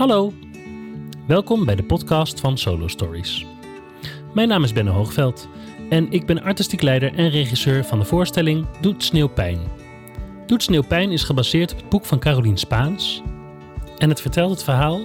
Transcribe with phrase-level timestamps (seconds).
[0.00, 0.32] Hallo,
[1.26, 3.46] welkom bij de podcast van Solo Stories.
[4.34, 5.48] Mijn naam is Benno Hoogveld
[5.90, 9.58] en ik ben artistiek leider en regisseur van de voorstelling Doet Sneeuwpijn.
[10.46, 13.22] Doet Sneeuwpijn is gebaseerd op het boek van Carolien Spaans
[13.98, 15.00] en het vertelt het verhaal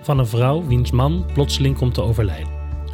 [0.00, 2.52] van een vrouw wiens man plotseling komt te overlijden.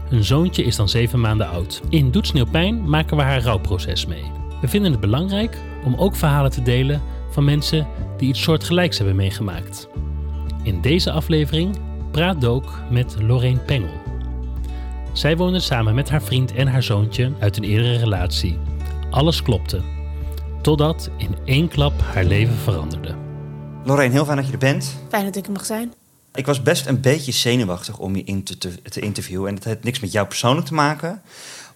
[0.09, 1.81] Hun zoontje is dan zeven maanden oud.
[1.89, 4.25] In Doet Sneeuwpijn maken we haar rouwproces mee.
[4.61, 7.87] We vinden het belangrijk om ook verhalen te delen van mensen
[8.17, 9.89] die iets soortgelijks hebben meegemaakt.
[10.63, 11.79] In deze aflevering
[12.11, 14.01] praat Dook met Lorraine Pengel.
[15.13, 18.59] Zij woonde samen met haar vriend en haar zoontje uit een eerdere relatie.
[19.11, 19.81] Alles klopte.
[20.63, 23.15] Totdat in één klap haar leven veranderde.
[23.85, 24.97] Lorraine, heel fijn dat je er bent.
[25.09, 25.93] Fijn dat ik er mag zijn.
[26.35, 29.49] Ik was best een beetje zenuwachtig om je in te, te, te interviewen.
[29.49, 31.23] En het heeft niks met jou persoonlijk te maken.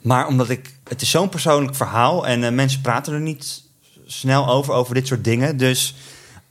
[0.01, 0.75] Maar omdat ik...
[0.89, 3.63] Het is zo'n persoonlijk verhaal en uh, mensen praten er niet
[4.07, 5.57] snel over, over dit soort dingen.
[5.57, 5.95] Dus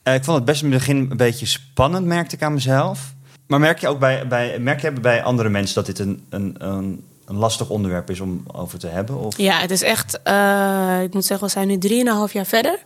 [0.03, 3.13] uh, ik vond het best in het begin een beetje spannend, merkte ik aan mezelf.
[3.47, 6.55] Maar merk je ook bij, bij, merk je bij andere mensen dat dit een, een,
[6.57, 9.19] een, een lastig onderwerp is om over te hebben?
[9.19, 9.37] Of?
[9.37, 10.19] Ja, het is echt...
[10.27, 12.79] Uh, ik moet zeggen, we zijn nu drieënhalf jaar verder.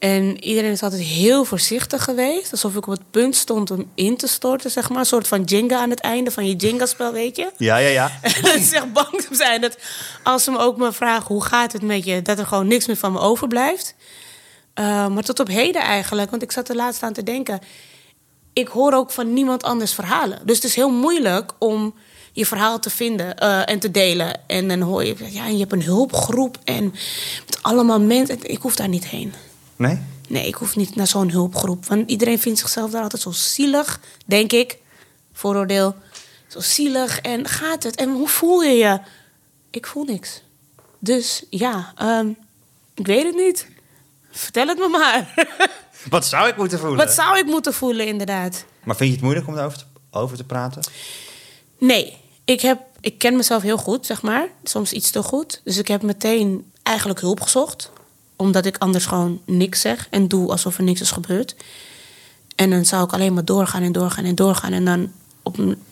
[0.00, 2.52] En iedereen is altijd heel voorzichtig geweest.
[2.52, 4.98] Alsof ik op het punt stond om in te storten, zeg maar.
[4.98, 7.50] Een soort van Jenga aan het einde van je Jenga-spel, weet je?
[7.56, 8.10] Ja, ja, ja.
[8.22, 9.78] En dat is echt bang te zijn dat
[10.22, 12.86] als ze me ook me vragen hoe gaat het met je, dat er gewoon niks
[12.86, 13.94] meer van me overblijft.
[14.80, 17.60] Uh, maar tot op heden eigenlijk, want ik zat er laatst aan te denken.
[18.52, 20.38] Ik hoor ook van niemand anders verhalen.
[20.44, 21.94] Dus het is heel moeilijk om
[22.32, 24.48] je verhaal te vinden uh, en te delen.
[24.48, 26.84] En dan hoor je, ja, en je hebt een hulpgroep en
[27.46, 28.38] met allemaal mensen.
[28.42, 29.32] Ik hoef daar niet heen.
[29.76, 29.98] Nee?
[30.28, 31.86] Nee, ik hoef niet naar zo'n hulpgroep.
[31.86, 34.78] Want iedereen vindt zichzelf daar altijd zo zielig, denk ik.
[35.32, 35.94] Vooroordeel.
[36.46, 37.20] Zo zielig.
[37.20, 37.96] En gaat het?
[37.96, 39.00] En hoe voel je je?
[39.70, 40.42] Ik voel niks.
[40.98, 42.36] Dus ja, um,
[42.94, 43.66] ik weet het niet.
[44.30, 45.34] Vertel het me maar.
[46.10, 46.96] Wat zou ik moeten voelen?
[46.96, 48.64] Wat zou ik moeten voelen, inderdaad.
[48.84, 50.82] Maar vind je het moeilijk om erover te, over te praten?
[51.78, 52.16] Nee.
[52.44, 54.48] Ik, heb, ik ken mezelf heel goed, zeg maar.
[54.62, 55.60] Soms iets te goed.
[55.64, 57.90] Dus ik heb meteen eigenlijk hulp gezocht
[58.40, 61.56] omdat ik anders gewoon niks zeg en doe alsof er niks is gebeurd.
[62.56, 64.72] En dan zou ik alleen maar doorgaan en doorgaan en doorgaan.
[64.72, 65.12] En dan
[65.42, 65.82] op een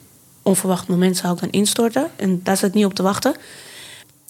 [0.43, 2.11] onverwacht moment zou ik dan instorten.
[2.17, 3.35] En daar zit niet op te wachten.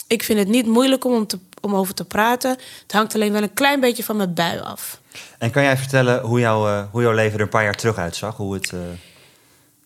[0.09, 2.51] Ik vind het niet moeilijk om, te, om over te praten.
[2.83, 5.01] Het hangt alleen wel een klein beetje van mijn bui af.
[5.39, 7.97] En kan jij vertellen hoe, jouw uh, hoe jouw leven er een paar jaar terug
[7.97, 8.37] uitzag?
[8.37, 8.81] Hoe het, uh,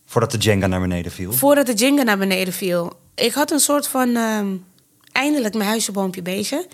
[0.06, 1.32] voordat de Jenga naar beneden viel?
[1.32, 2.92] Voordat de Jenga naar beneden viel.
[3.14, 4.08] Ik had een soort van...
[4.08, 4.40] Uh,
[5.12, 6.66] eindelijk mijn huisje, boompje, beestje.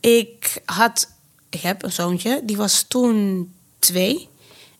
[0.00, 1.08] Ik had,
[1.50, 4.28] ik heb een zoontje, die was toen twee.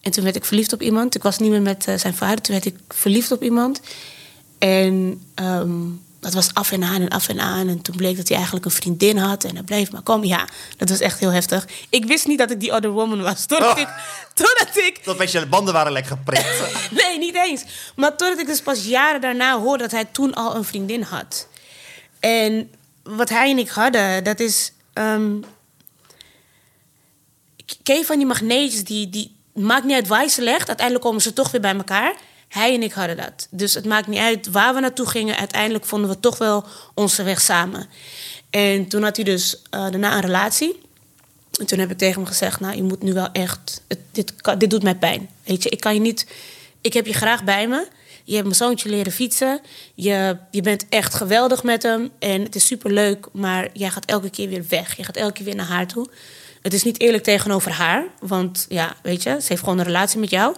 [0.00, 1.14] En toen werd ik verliefd op iemand.
[1.14, 3.81] Ik was niet meer met uh, zijn vader, toen werd ik verliefd op iemand.
[4.58, 7.69] En um, dat was af en aan en af en aan.
[7.69, 9.44] En toen bleek dat hij eigenlijk een vriendin had.
[9.44, 10.28] En hij bleef maar komen.
[10.28, 10.44] Ja,
[10.76, 11.66] dat was echt heel heftig.
[11.88, 13.47] Ik wist niet dat ik die other woman was.
[13.47, 13.78] Totdat oh.
[13.78, 13.88] ik...
[14.34, 16.62] Totdat ik dat beetje de banden waren lekker geprikt.
[17.03, 17.64] nee, niet eens.
[17.97, 21.48] Maar totdat ik dus pas jaren daarna hoorde dat hij toen al een vriendin had.
[22.20, 22.70] En
[23.02, 25.44] wat hij en ik hadden, dat is Um,
[27.84, 29.38] van die magneetjes die, die...
[29.54, 30.69] Maakt niet uit waar je ze legt.
[30.69, 32.14] Uiteindelijk komen ze toch weer bij elkaar.
[32.50, 33.47] Hij en ik hadden dat.
[33.50, 35.37] Dus het maakt niet uit waar we naartoe gingen.
[35.37, 37.88] Uiteindelijk vonden we toch wel onze weg samen.
[38.50, 40.81] En toen had hij dus uh, daarna een relatie.
[41.61, 42.61] En toen heb ik tegen hem gezegd...
[42.61, 43.83] nou, je moet nu wel echt...
[44.12, 45.28] Dit, dit doet mij pijn.
[45.44, 46.27] Weet je, ik kan je niet...
[46.81, 47.87] Ik heb je graag bij me...
[48.25, 49.61] Je hebt mijn zoontje leren fietsen.
[49.94, 52.11] Je, je bent echt geweldig met hem.
[52.19, 54.97] En het is super leuk, maar jij gaat elke keer weer weg.
[54.97, 56.09] Je gaat elke keer weer naar haar toe.
[56.62, 58.05] Het is niet eerlijk tegenover haar.
[58.21, 60.56] Want ja, weet je, ze heeft gewoon een relatie met jou.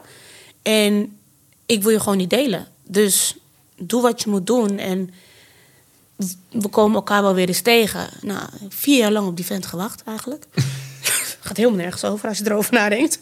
[0.63, 1.19] En
[1.67, 2.69] ik wil je gewoon niet delen.
[2.83, 3.37] Dus
[3.77, 4.79] doe wat je moet doen.
[4.79, 5.11] En
[6.51, 8.09] we komen elkaar wel weer eens tegen.
[8.21, 10.47] Nou, vier jaar lang op die vent gewacht eigenlijk.
[11.41, 13.19] Gaat helemaal nergens over als je erover nadenkt.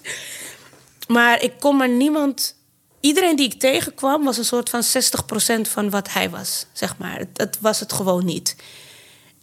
[1.09, 2.55] Maar ik kon maar niemand
[3.01, 7.25] iedereen die ik tegenkwam was een soort van 60% van wat hij was, zeg maar.
[7.35, 8.57] Het, was het gewoon niet.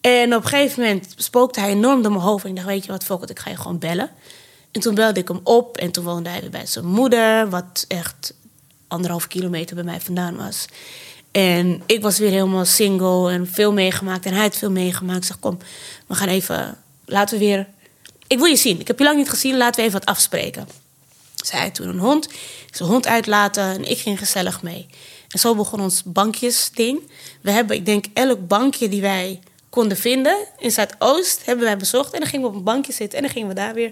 [0.01, 2.43] En op een gegeven moment spookte hij enorm door mijn hoofd.
[2.43, 4.11] En ik dacht, weet je wat, ik ga je gewoon bellen.
[4.71, 7.49] En toen belde ik hem op en toen woonde hij weer bij zijn moeder...
[7.49, 8.33] wat echt
[8.87, 10.65] anderhalf kilometer bij mij vandaan was.
[11.31, 14.25] En ik was weer helemaal single en veel meegemaakt.
[14.25, 15.19] En hij had veel meegemaakt.
[15.19, 15.57] Ik zeg, kom,
[16.07, 16.77] we gaan even...
[17.06, 17.67] Laten we weer...
[18.27, 18.79] Ik wil je zien.
[18.79, 19.57] Ik heb je lang niet gezien.
[19.57, 20.67] Laten we even wat afspreken.
[21.35, 22.29] Zij had toen een hond.
[22.71, 24.88] Zijn hond uitlaten en ik ging gezellig mee.
[25.29, 27.12] En zo begon ons bankjesding.
[27.41, 29.39] We hebben, ik denk, elk bankje die wij
[29.69, 32.13] konden vinden in Zuidoost hebben wij bezocht.
[32.13, 33.91] En dan gingen we op een bankje zitten en dan gingen we daar weer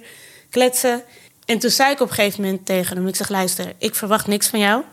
[0.50, 1.04] kletsen.
[1.46, 4.28] En toen zei ik op een gegeven moment tegen hem: Ik zeg, luister, ik verwacht
[4.28, 4.84] niks van jou.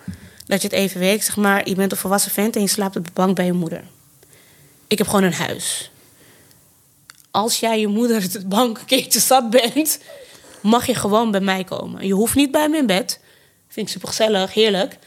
[0.47, 1.25] Dat je het even weet.
[1.25, 3.53] zeg maar, je bent een volwassen vent en je slaapt op de bank bij je
[3.53, 3.85] moeder.
[4.87, 5.91] Ik heb gewoon een huis.
[7.31, 9.99] Als jij je moeder het bank een keertje zat bent,
[10.61, 12.07] mag je gewoon bij mij komen.
[12.07, 13.21] Je hoeft niet bij me in bed.
[13.69, 14.99] Vind ik super gezellig, heerlijk.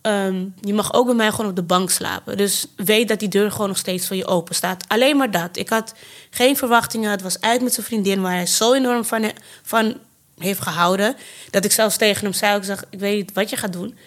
[0.00, 2.36] Ehm, je mag ook bij mij gewoon op de bank slapen.
[2.36, 4.84] Dus weet dat die deur gewoon nog steeds voor je open staat.
[4.88, 5.56] Alleen maar dat.
[5.56, 5.94] Ik had
[6.30, 7.10] geen verwachtingen.
[7.10, 9.32] Het was uit met zijn vriendin, waar hij zo enorm van,
[9.62, 9.96] van
[10.38, 11.16] heeft gehouden.
[11.50, 13.98] Dat ik zelfs tegen hem zei: ik, zeg, ik weet niet wat je gaat doen.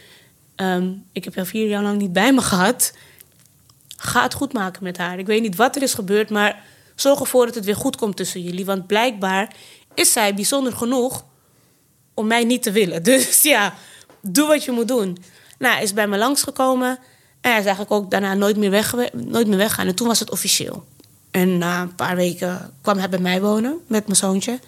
[0.55, 2.93] Ehm, ik heb jou vier jaar lang niet bij me gehad.
[3.97, 5.19] Ga het goed maken met haar.
[5.19, 6.63] Ik weet niet wat er is gebeurd, maar
[6.95, 8.65] zorg ervoor dat het weer goed komt tussen jullie.
[8.65, 9.53] Want blijkbaar
[9.93, 11.25] is zij bijzonder genoeg
[12.13, 13.03] om mij niet te willen.
[13.09, 13.73] Dus ja,
[14.21, 15.17] doe wat je moet doen.
[15.57, 16.89] Nou, hij is bij me langsgekomen.
[17.41, 19.87] En hij is eigenlijk ook daarna nooit meer, weg, nooit meer weggaan.
[19.87, 20.85] En toen was het officieel.
[21.31, 24.59] En na een paar weken kwam hij bij mij wonen met mijn zoontje.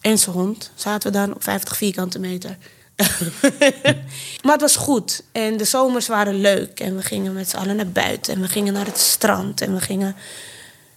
[0.00, 0.70] En zijn hond.
[0.74, 2.56] Zaten we dan op 50 vierkante meter.
[4.42, 5.22] maar het was goed.
[5.32, 6.80] En de zomers waren leuk.
[6.80, 8.34] En we gingen met z'n allen naar buiten.
[8.34, 9.60] En we gingen naar het strand.
[9.60, 10.16] En we gingen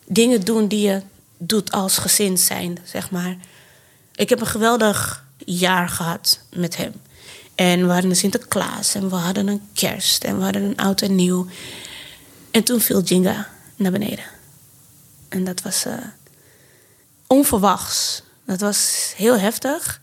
[0.05, 1.01] dingen doen die je
[1.37, 3.37] doet als gezin zijn, zeg maar.
[4.15, 6.93] Ik heb een geweldig jaar gehad met hem.
[7.55, 11.01] En we hadden een Sinterklaas en we hadden een kerst en we hadden een oud
[11.01, 11.47] en nieuw.
[12.51, 14.25] En toen viel Jinga naar beneden.
[15.29, 15.93] En dat was uh,
[17.27, 18.23] onverwachts.
[18.45, 20.01] Dat was heel heftig.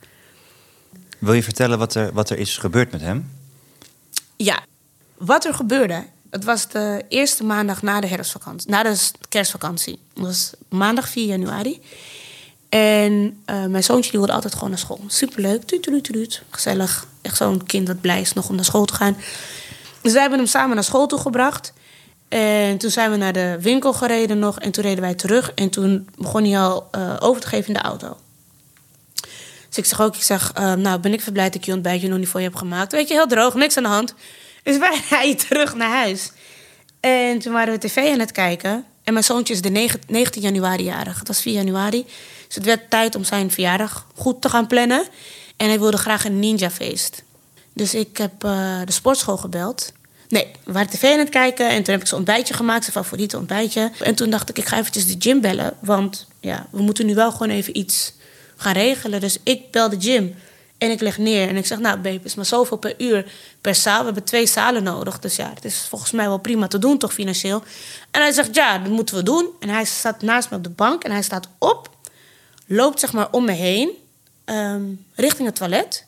[1.18, 3.30] Wil je vertellen wat er, wat er is gebeurd met hem?
[4.36, 4.62] Ja,
[5.16, 6.04] wat er gebeurde.
[6.30, 9.98] Het was de eerste maandag na de herfstvakantie, na de kerstvakantie.
[10.14, 11.82] Het was maandag 4 januari.
[12.68, 13.12] En
[13.46, 15.00] uh, mijn zoontje die wilde altijd gewoon naar school.
[15.06, 17.06] Superleuk, tuut, tuut, tuut, gezellig.
[17.22, 19.16] Echt zo'n kind dat blij is nog om naar school te gaan.
[20.00, 21.72] Dus wij hebben hem samen naar school toe gebracht.
[22.28, 24.58] En toen zijn we naar de winkel gereden nog.
[24.60, 25.52] En toen reden wij terug.
[25.54, 28.16] En toen begon hij al uh, over te geven in de auto.
[29.70, 32.08] Dus ik zeg ook, ik zeg, uh, nou ben ik verblijd dat ik je ontbijtje
[32.08, 32.92] nog niet voor je heb gemaakt.
[32.92, 34.14] Weet je, heel droog, niks aan de hand.
[34.62, 36.32] Dus wij rijden terug naar huis.
[37.00, 38.84] En toen waren we tv aan het kijken.
[39.04, 39.70] En mijn zoontje is de
[40.06, 41.18] 19 januari jarig.
[41.18, 42.04] Het was 4 januari.
[42.46, 45.04] Dus het werd tijd om zijn verjaardag goed te gaan plannen.
[45.56, 47.22] En hij wilde graag een ninja-feest.
[47.72, 49.92] Dus ik heb uh, de sportschool gebeld.
[50.28, 53.04] Nee, we waren tv aan het kijken en toen heb ik zijn ontbijtje gemaakt, zijn
[53.04, 53.90] favoriete ontbijtje.
[54.00, 57.14] En toen dacht ik, ik ga eventjes de gym bellen, want ja, we moeten nu
[57.14, 58.12] wel gewoon even iets
[58.60, 59.20] gaan regelen.
[59.20, 60.34] Dus ik bel de gym
[60.78, 63.74] en ik leg neer en ik zeg, nou babe, is maar zoveel per uur per
[63.74, 63.98] zaal.
[63.98, 66.98] We hebben twee zalen nodig, dus ja, het is volgens mij wel prima te doen
[66.98, 67.62] toch financieel.
[68.10, 69.48] En hij zegt, ja, dat moeten we doen.
[69.60, 71.90] En hij staat naast me op de bank en hij staat op,
[72.66, 73.90] loopt zeg maar om me heen,
[74.44, 76.06] um, richting het toilet.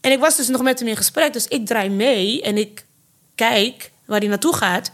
[0.00, 2.84] En ik was dus nog met hem in gesprek, dus ik draai mee en ik
[3.34, 4.90] kijk waar hij naartoe gaat.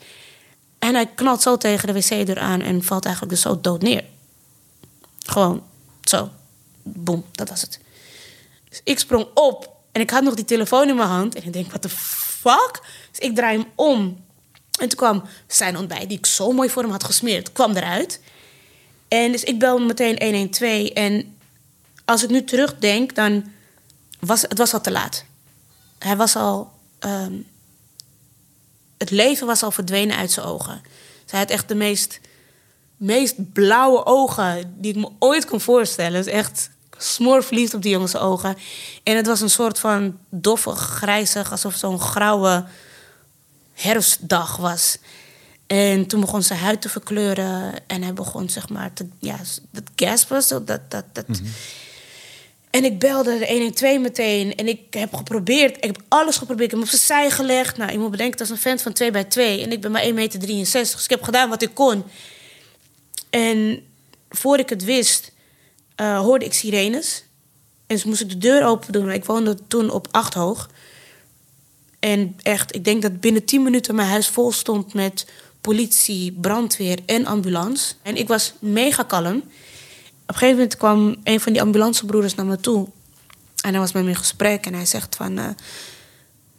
[0.78, 4.04] En hij knalt zo tegen de wc-deur aan en valt eigenlijk dus zo dood neer.
[5.26, 5.62] Gewoon
[6.00, 6.30] zo.
[6.84, 7.78] Boom, dat was het.
[8.68, 11.34] Dus ik sprong op en ik had nog die telefoon in mijn hand.
[11.34, 12.80] En ik denk, wat de fuck?
[13.10, 14.24] Dus ik draai hem om.
[14.80, 18.20] En toen kwam zijn ontbijt, die ik zo mooi voor hem had gesmeerd, kwam eruit.
[19.08, 20.88] En dus ik bel meteen 112.
[20.88, 21.36] En
[22.04, 23.52] als ik nu terugdenk, dan
[24.20, 25.24] was het was al te laat.
[25.98, 26.72] Hij was al...
[27.00, 27.46] Um,
[28.98, 30.82] het leven was al verdwenen uit zijn ogen.
[31.26, 32.20] Hij had echt de meest,
[32.96, 36.18] meest blauwe ogen die ik me ooit kon voorstellen.
[36.18, 36.32] Het is
[36.94, 38.56] echt smoorverliefd op die jongens ogen.
[39.02, 42.64] En het was een soort van doffe, grijzig, alsof zo'n grauwe
[43.72, 44.98] herfstdag was.
[45.66, 49.38] En toen begon zijn huid te verkleuren en hij begon zeg maar te, ja,
[49.70, 51.28] dat gaspen, zo dat, dat, dat.
[51.28, 51.52] Mm -hmm.
[52.70, 56.72] En ik belde de 112 meteen en ik heb geprobeerd, ik heb alles geprobeerd.
[56.72, 57.76] Ik heb hem op zijn zij gelegd.
[57.76, 59.90] Nou, je moet bedenken, dat is een vent van 2 bij 2 en ik ben
[59.90, 60.40] maar 1,63 meter.
[60.46, 62.04] Dus ik heb gedaan wat ik kon.
[63.30, 63.82] En
[64.28, 65.32] voor ik het wist,
[65.96, 67.24] uh, hoorde ik sirenes.
[67.86, 69.10] En dus moest ik de deur open doen.
[69.10, 70.70] Ik woonde toen op acht hoog.
[71.98, 75.26] En echt, ik denk dat binnen 10 minuten mijn huis vol stond met
[75.60, 77.94] politie, brandweer en ambulance.
[78.02, 79.36] En ik was mega kalm.
[79.36, 79.42] Op
[80.26, 82.88] een gegeven moment kwam een van die ambulancebroeders naar me toe.
[83.60, 85.38] En hij was met me in gesprek en hij zegt van...
[85.38, 85.48] Uh,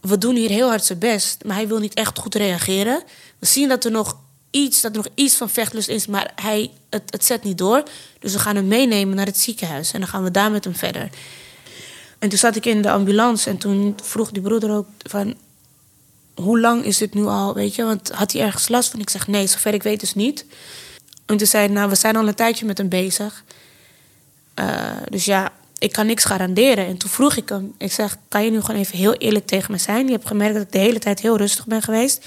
[0.01, 3.03] we doen hier heel hard zijn best, maar hij wil niet echt goed reageren.
[3.39, 4.17] We zien dat er nog
[4.55, 7.83] iets, dat er nog iets van vechtlust is, maar hij, het, het zet niet door.
[8.19, 10.75] Dus we gaan hem meenemen naar het ziekenhuis en dan gaan we daar met hem
[10.75, 11.09] verder.
[12.19, 15.35] En toen zat ik in de ambulance en toen vroeg die broeder ook van...
[16.35, 17.83] Hoe lang is dit nu al, weet je?
[17.83, 18.99] Want had hij ergens last van?
[18.99, 20.45] Ik zeg, nee, zover ik weet dus niet.
[21.25, 23.43] En toen zei hij, nou, we zijn al een tijdje met hem bezig.
[24.59, 26.85] Uh, dus ja, ik kan niks garanderen.
[26.85, 29.71] En toen vroeg ik hem, ik zeg, kan je nu gewoon even heel eerlijk tegen
[29.71, 30.05] me zijn?
[30.05, 32.25] Je hebt gemerkt dat ik de hele tijd heel rustig ben geweest.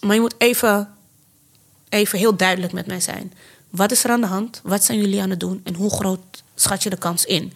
[0.00, 0.94] Maar je moet even,
[1.88, 3.32] even heel duidelijk met mij zijn.
[3.70, 4.60] Wat is er aan de hand?
[4.62, 5.60] Wat zijn jullie aan het doen?
[5.64, 7.52] En hoe groot schat je de kans in?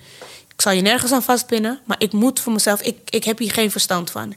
[0.55, 3.53] Ik zal je nergens aan vastpinnen, maar ik moet voor mezelf, ik, ik heb hier
[3.53, 4.35] geen verstand van.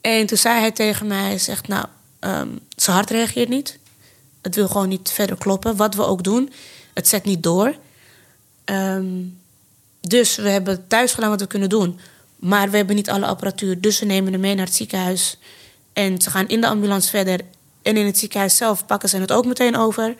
[0.00, 1.86] En toen zei hij tegen mij, hij zegt, nou,
[2.20, 3.78] um, zijn hart reageert niet.
[4.42, 5.76] Het wil gewoon niet verder kloppen.
[5.76, 6.52] Wat we ook doen,
[6.94, 7.74] het zet niet door.
[8.64, 9.38] Um,
[10.00, 12.00] dus we hebben thuis gedaan wat we kunnen doen.
[12.36, 15.38] Maar we hebben niet alle apparatuur, dus ze nemen hem mee naar het ziekenhuis.
[15.98, 17.40] En ze gaan in de ambulance verder.
[17.82, 20.16] En in het ziekenhuis zelf pakken ze het ook meteen over.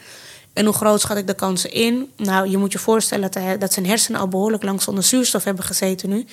[0.52, 2.12] En hoe groot schat ik de kansen in?
[2.16, 6.08] Nou, je moet je voorstellen dat, zijn hersenen al behoorlijk lang zonder zuurstof hebben gezeten
[6.08, 6.26] nu.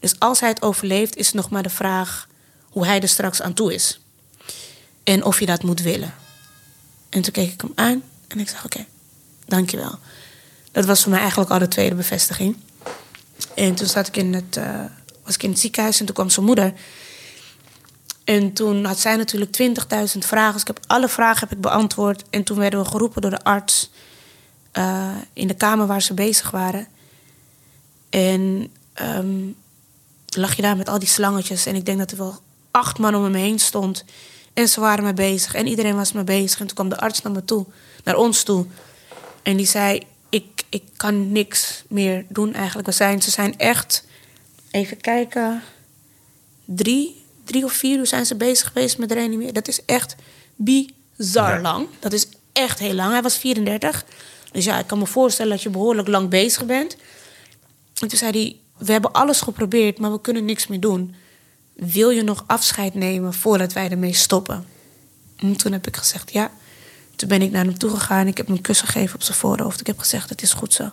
[0.00, 2.28] Dus als hij het overleeft, is het nog maar de vraag
[2.68, 4.00] hoe hij er straks aan toe is.
[5.04, 6.14] En of je dat moet willen.
[7.08, 8.84] En toen keek ik hem aan en ik zeg: Oké,
[9.46, 9.98] dankjewel.
[10.72, 12.56] Dat was voor mij eigenlijk al de tweede bevestiging.
[13.54, 14.84] En toen zat ik in het, uh,
[15.24, 16.72] was ik in het ziekenhuis en toen kwam zijn moeder.
[18.30, 20.52] En toen had zij natuurlijk 20.000 vragen.
[20.52, 22.22] Dus ik heb alle vragen heb ik beantwoord.
[22.30, 23.90] En toen werden we geroepen door de arts
[24.72, 26.86] uh, in de kamer waar ze bezig waren.
[28.10, 28.72] En
[29.02, 29.56] um,
[30.26, 31.66] lag je daar met al die slangetjes.
[31.66, 32.38] En ik denk dat er wel
[32.70, 34.04] acht man om me heen stond.
[34.52, 35.54] En ze waren mee bezig.
[35.54, 36.60] En iedereen was mee bezig.
[36.60, 37.66] En toen kwam de arts naar me toe,
[38.04, 38.66] naar ons toe.
[39.42, 42.88] En die zei: Ik, ik kan niks meer doen eigenlijk.
[42.88, 44.04] We zijn, ze zijn echt,
[44.70, 45.62] even kijken,
[46.64, 47.19] drie,
[47.50, 49.54] drie of vier uur zijn ze bezig geweest met reanimeren.
[49.54, 50.14] Dat is echt
[50.56, 51.60] bizar Ja.
[51.60, 51.86] lang.
[51.98, 53.12] Dat is echt heel lang.
[53.12, 54.04] Hij was 34.
[54.52, 56.96] Dus ja, ik kan me voorstellen dat je behoorlijk lang bezig bent.
[58.00, 61.14] En toen zei hij: We hebben alles geprobeerd, maar we kunnen niks meer doen.
[61.74, 64.64] Wil je nog afscheid nemen voordat wij ermee stoppen?
[65.36, 66.50] En toen heb ik gezegd ja.
[67.16, 68.26] Toen ben ik naar hem toe gegaan.
[68.26, 69.80] Ik heb hem een kus gegeven op zijn voorhoofd.
[69.80, 70.90] Ik heb gezegd: Het is goed zo.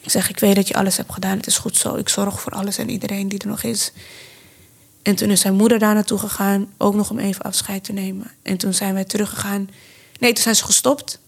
[0.00, 1.36] Ik zeg: Ik weet dat je alles hebt gedaan.
[1.36, 1.94] Het is goed zo.
[1.94, 3.92] Ik zorg voor alles en iedereen die er nog is.
[5.04, 8.30] En toen is zijn moeder daar naartoe gegaan, ook nog om even afscheid te nemen.
[8.42, 9.70] En toen zijn wij teruggegaan.
[10.18, 11.18] Nee, toen zijn ze gestopt.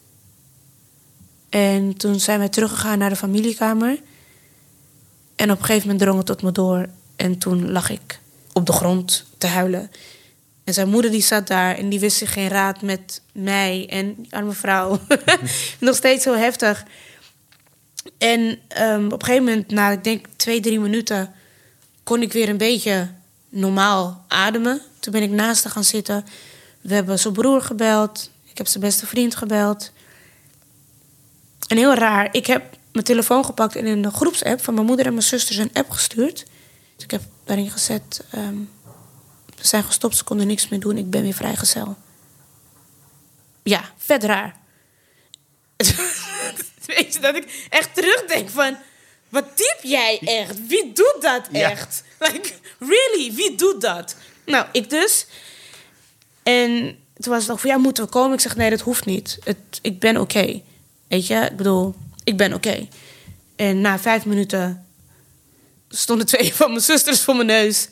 [1.49, 4.01] En toen zijn wij teruggegaan naar de familiekamer.
[5.37, 6.87] En op een gegeven moment drong het tot me door.
[7.17, 8.21] En toen lag ik
[8.53, 9.91] op de grond te huilen.
[10.65, 14.27] En zijn moeder die zat daar en die wist zich geen raad met mij en
[14.31, 15.01] arme vrouw.
[15.81, 16.85] Nog steeds heel heftig.
[18.19, 21.35] En ehm, op een gegeven moment, na ik denk twee, drie minuten,
[22.03, 23.09] kon ik weer een beetje
[23.49, 24.81] normaal ademen.
[25.01, 26.25] Toen ben ik naast haar gaan zitten.
[26.81, 28.31] We hebben zijn broer gebeld.
[28.45, 29.91] Ik heb zijn beste vriend gebeld.
[31.69, 35.07] En heel raar, ik heb mijn telefoon gepakt en in de groepsapp van mijn moeder
[35.07, 36.47] en mijn zusters een app gestuurd.
[36.97, 38.57] Dus ik heb daarin gezet: ehm,
[39.61, 41.97] Ze zijn gestopt, ze konden niks meer doen, ik ben weer vrijgezel.
[43.63, 44.57] Ja, vet raar.
[46.87, 48.77] Weet je dat ik echt terugdenk van.
[49.29, 50.67] Wat typ jij echt?
[50.67, 51.71] Wie doet dat Ja.
[51.71, 52.03] echt?
[52.33, 54.17] Like, really, wie doet dat?
[54.47, 55.27] Nou, ik dus.
[56.43, 58.33] En toen was het nog van, ja, moeten we komen?
[58.33, 59.39] Ik zeg, nee, dat hoeft niet.
[59.45, 60.63] Het, ik ben oké.
[61.09, 61.95] Weet je, ik bedoel,
[62.25, 62.89] ik ben oké.
[63.57, 64.87] En na vijf minuten
[65.89, 67.89] stonden twee van mijn zusters voor mijn neus...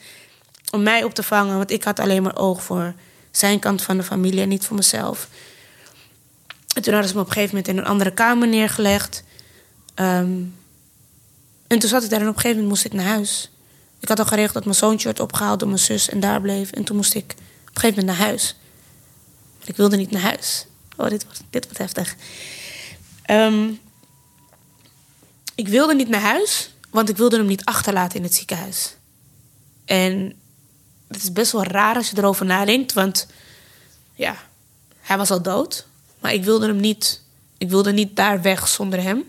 [0.70, 2.94] om mij op te vangen, want ik had alleen maar oog voor
[3.30, 4.40] zijn kant van de familie...
[4.40, 5.28] en niet voor mezelf.
[6.74, 9.24] En toen hadden ze me op een gegeven moment in een andere kamer neergelegd.
[9.94, 10.42] Ehm,
[11.66, 13.50] en toen zat ik daar en op een gegeven moment moest ik naar huis.
[14.04, 16.70] Ik had al geregeld dat mijn zoontje werd opgehaald door mijn zus en daar bleef.
[16.70, 18.56] En toen moest ik op een gegeven moment naar huis.
[19.58, 20.66] Maar ik wilde niet naar huis.
[20.96, 22.16] Oh, dit wordt, dit wordt heftig.
[23.22, 23.70] Ehm,
[25.54, 28.96] ik wilde niet naar huis, want ik wilde hem niet achterlaten in het ziekenhuis.
[29.84, 30.34] En
[31.08, 33.26] het is best wel raar als je erover nadenkt, want
[34.14, 34.36] ja,
[35.00, 35.86] hij was al dood.
[36.20, 37.22] Maar ik wilde hem niet,
[37.58, 39.24] ik wilde niet daar weg zonder hem.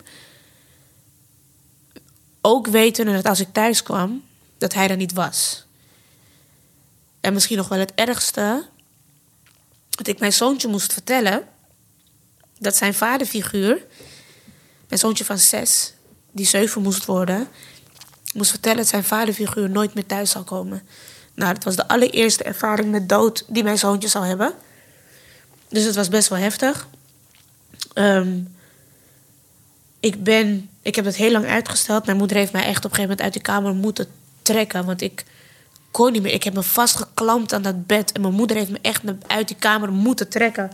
[2.42, 4.24] Ook weten dat als ik thuis kwam,
[4.66, 5.66] dat hij er niet was.
[7.22, 8.66] En misschien nog wel het ergste,
[9.90, 11.48] dat ik mijn zoontje moest vertellen
[12.60, 13.86] dat zijn vaderfiguur,
[14.88, 15.94] mijn zoontje van zes,
[16.32, 17.48] die zeven moest worden,
[18.34, 20.88] moest vertellen dat zijn vaderfiguur nooit meer thuis zal komen.
[21.34, 24.54] Nou, dat was de allereerste ervaring met dood die mijn zoontje zal hebben.
[25.70, 26.88] Dus het was best wel heftig.
[27.94, 28.40] Ehm,
[30.00, 32.06] ik, ben, ik heb het heel lang uitgesteld.
[32.06, 34.86] Mijn moeder heeft mij echt op een gegeven moment uit die kamer moeten trekken.
[34.86, 35.24] Want ik
[35.92, 36.34] kon niet meer.
[36.34, 38.12] Ik heb me vastgeklampt aan dat bed.
[38.12, 40.72] En mijn moeder heeft me echt uit die kamer moeten trekken.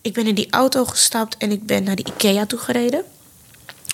[0.00, 3.04] Ik ben in die auto gestapt en ik ben naar de Ikea toe gereden.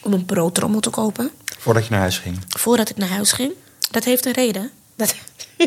[0.02, 1.30] Om een broodtrommel te kopen.
[1.58, 2.38] Voordat je naar huis ging.
[2.48, 3.52] Voordat ik naar huis ging.
[3.90, 4.70] Dat heeft een reden.
[4.96, 5.14] Dat,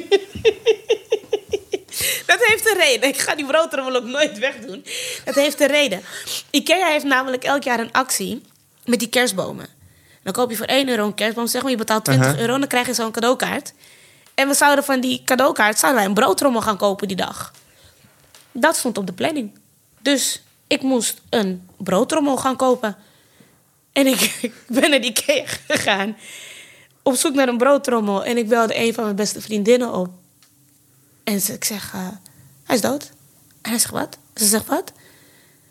[2.29, 3.10] dat heeft een reden.
[3.10, 4.86] Ik ga die broodtrommel ook nooit wegdoen.
[5.25, 6.01] Dat heeft een reden.
[6.50, 8.41] Ikea heeft namelijk elk jaar een actie
[8.86, 9.75] met die kerstbomen.
[10.25, 11.48] Dan koop je voor 1 euro een kerstboom.
[11.48, 12.41] Zeg maar, je betaalt 20 Uh-huh.
[12.41, 13.74] euro en dan krijg je zo'n cadeaukaart.
[14.34, 17.53] En we zouden van die cadeaukaart zouden wij een broodtrommel gaan kopen die dag.
[18.51, 19.51] Dat stond op de planning.
[20.01, 22.96] Dus ik moest een broodtrommel gaan kopen.
[23.91, 26.17] En ik, ik ben naar die Ikea gegaan.
[27.01, 28.24] Op zoek naar een broodtrommel.
[28.25, 30.10] En ik belde een van mijn beste vriendinnen op.
[31.24, 32.08] En ze, ik zeg, eh,
[32.63, 33.12] hij is dood.
[33.62, 34.17] En hij zegt, wat?
[34.36, 34.91] Ze zegt, wat?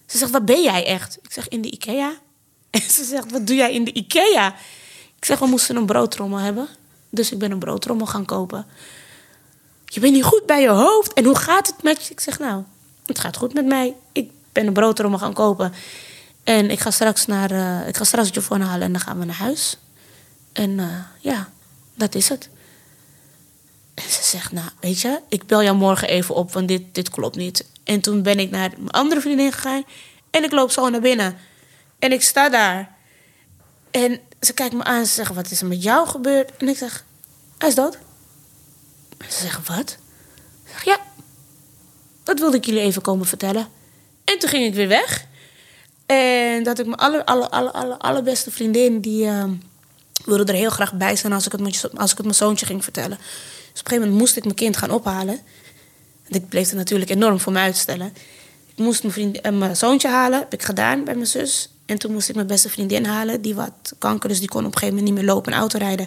[0.07, 1.19] Ze zegt, wat ben jij echt?
[1.23, 2.23] Ik zeg, in de Ikea.
[2.75, 4.55] En ze zegt, wat doe jij in de Ikea?
[5.17, 6.69] Ik zeg, we moesten een broodtrommel hebben.
[7.11, 8.67] Dus ik ben een broodrommel gaan kopen.
[9.85, 11.13] Je bent niet goed bij je hoofd.
[11.13, 12.13] En hoe gaat het met je?
[12.13, 12.63] Ik zeg, nou,
[13.07, 13.95] het gaat goed met mij.
[14.13, 15.73] Ik ben een broodrommel gaan kopen.
[16.45, 19.25] En ik ga straks naar, uh, ik ga straks Jovan halen en dan gaan we
[19.25, 19.79] naar huis.
[20.53, 21.49] En uh, ja,
[21.95, 22.49] dat is het.
[23.95, 27.11] En ze zegt, nou, weet je, ik bel jou morgen even op, want dit, dit
[27.11, 27.67] klopt niet.
[27.85, 29.85] En toen ben ik naar mijn andere vriendin gegaan
[30.31, 31.37] en ik loop zo naar binnen.
[32.05, 32.95] En ik sta daar.
[33.91, 36.57] En ze kijkt me aan en ze zegt, wat is er met jou gebeurd?
[36.57, 37.05] En ik zeg,
[37.59, 37.99] hij is dood.
[39.29, 39.99] Ze zegt, wat?
[40.65, 40.99] Ik zeg, ja,
[42.23, 43.69] dat wilde ik jullie even komen vertellen.
[44.25, 45.27] En toen ging ik weer weg.
[46.07, 49.45] En dat ik mijn alle, alle, alle, alle, allerbeste vriendin, die uh,
[50.25, 52.85] wilde er heel graag bij zijn als ik, het, als ik het mijn zoontje ging
[52.85, 53.17] vertellen.
[53.19, 55.41] Dus op een gegeven moment moest ik mijn kind gaan ophalen.
[56.29, 58.13] En ik bleef het natuurlijk enorm voor me uitstellen.
[58.67, 61.69] Ik moest mijn, vriend, uh, mijn zoontje halen, heb ik gedaan bij mijn zus.
[61.87, 64.73] En toen moest ik mijn beste vriendin halen, die wat kanker, dus die kon op
[64.73, 66.07] een gegeven moment niet meer lopen en auto rijden.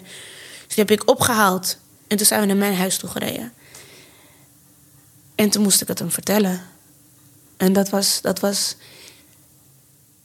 [0.66, 1.78] Dus die heb ik opgehaald.
[2.06, 3.52] En toen zijn we naar mijn huis toe gereden.
[5.34, 6.62] En toen moest ik het hem vertellen.
[7.56, 8.76] En dat was, dat was.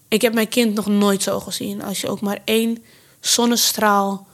[0.08, 1.84] Ik heb mijn kind nog nooit zo gezien.
[1.84, 2.84] Als je ook maar één
[3.20, 4.28] zonnestraal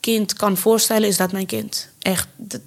[0.00, 1.88] kind kan voorstellen, is dat mijn kind.
[1.98, 2.28] Echt.
[2.36, 2.60] Dat,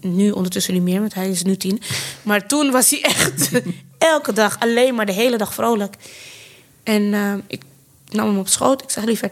[0.00, 1.80] nu ondertussen niet meer, want hij is nu tien.
[2.22, 3.50] Maar toen was hij echt
[3.98, 5.94] elke dag alleen maar de hele dag vrolijk.
[6.88, 7.62] En uh, ik
[8.10, 8.82] nam hem op schoot.
[8.82, 9.30] Ik zeg liever,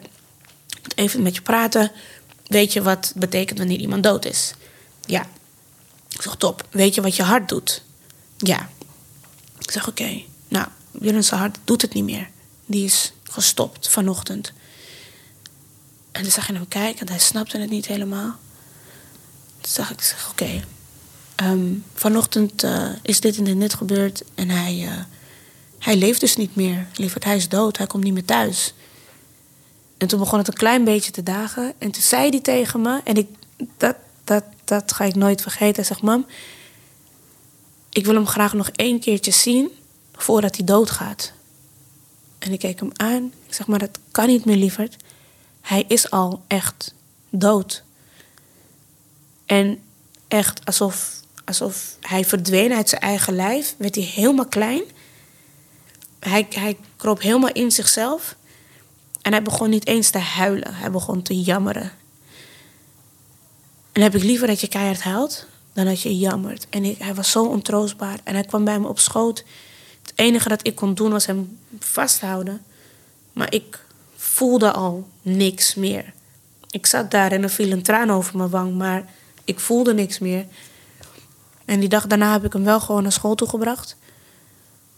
[0.95, 1.91] even met je praten.
[2.47, 4.55] Weet je wat betekent wanneer iemand dood is?
[5.05, 5.27] Ja.
[6.09, 6.67] Ik zeg, top.
[6.71, 7.83] Weet je wat je hart doet?
[8.37, 8.69] Ja.
[9.59, 10.23] Ik zeg, oké.
[10.49, 12.29] Nou, Willem's hart doet het niet meer.
[12.67, 14.53] Die is gestopt vanochtend.
[16.13, 18.37] En toen zag je hem kijken en hij snapte het niet helemaal.
[19.61, 20.65] Toen zag ik, zeg, oké.
[21.35, 24.93] Ehm, vanochtend uh, is dit en dit gebeurd en hij, uh,
[25.87, 26.87] hij leeft dus niet meer.
[26.95, 28.75] Lieverd, hij is dood, hij komt niet meer thuis.
[29.97, 31.75] En toen begon het een klein beetje te dagen.
[31.79, 33.29] En toen zei hij tegen me, en ik,
[33.77, 35.75] dat, dat, dat ga ik nooit vergeten.
[35.75, 36.27] Hij zegt, mam,
[37.91, 39.71] ik wil hem graag nog één keertje zien
[40.13, 41.33] voordat hij doodgaat.
[42.39, 43.33] En ik keek hem aan.
[43.47, 44.97] Ik zeg, maar dat kan niet meer, lieverd.
[45.61, 46.95] Hij is al echt
[47.31, 47.83] dood.
[49.45, 49.83] En
[50.29, 53.75] echt alsof, alsof hij verdween uit zijn eigen lijf.
[53.79, 54.83] Werd hij helemaal klein.
[56.29, 58.37] Hij, hij kroop helemaal in zichzelf.
[59.23, 60.75] En hij begon niet eens te huilen.
[60.75, 61.93] Hij begon te jammeren.
[63.93, 66.67] En heb ik liever dat je keihard huilt dan dat je jammert.
[66.71, 68.19] En ik, hij was zo ontroostbaar.
[68.25, 69.45] En hij kwam bij me op schoot.
[70.03, 72.65] Het enige dat ik kon doen was hem vasthouden.
[73.33, 73.85] Maar ik
[74.17, 76.13] voelde al niks meer.
[76.71, 79.05] Ik zat daar en er viel een traan over mijn wang, maar
[79.45, 80.47] ik voelde niks meer.
[81.65, 83.97] En die dag daarna heb ik hem wel gewoon naar school toegebracht.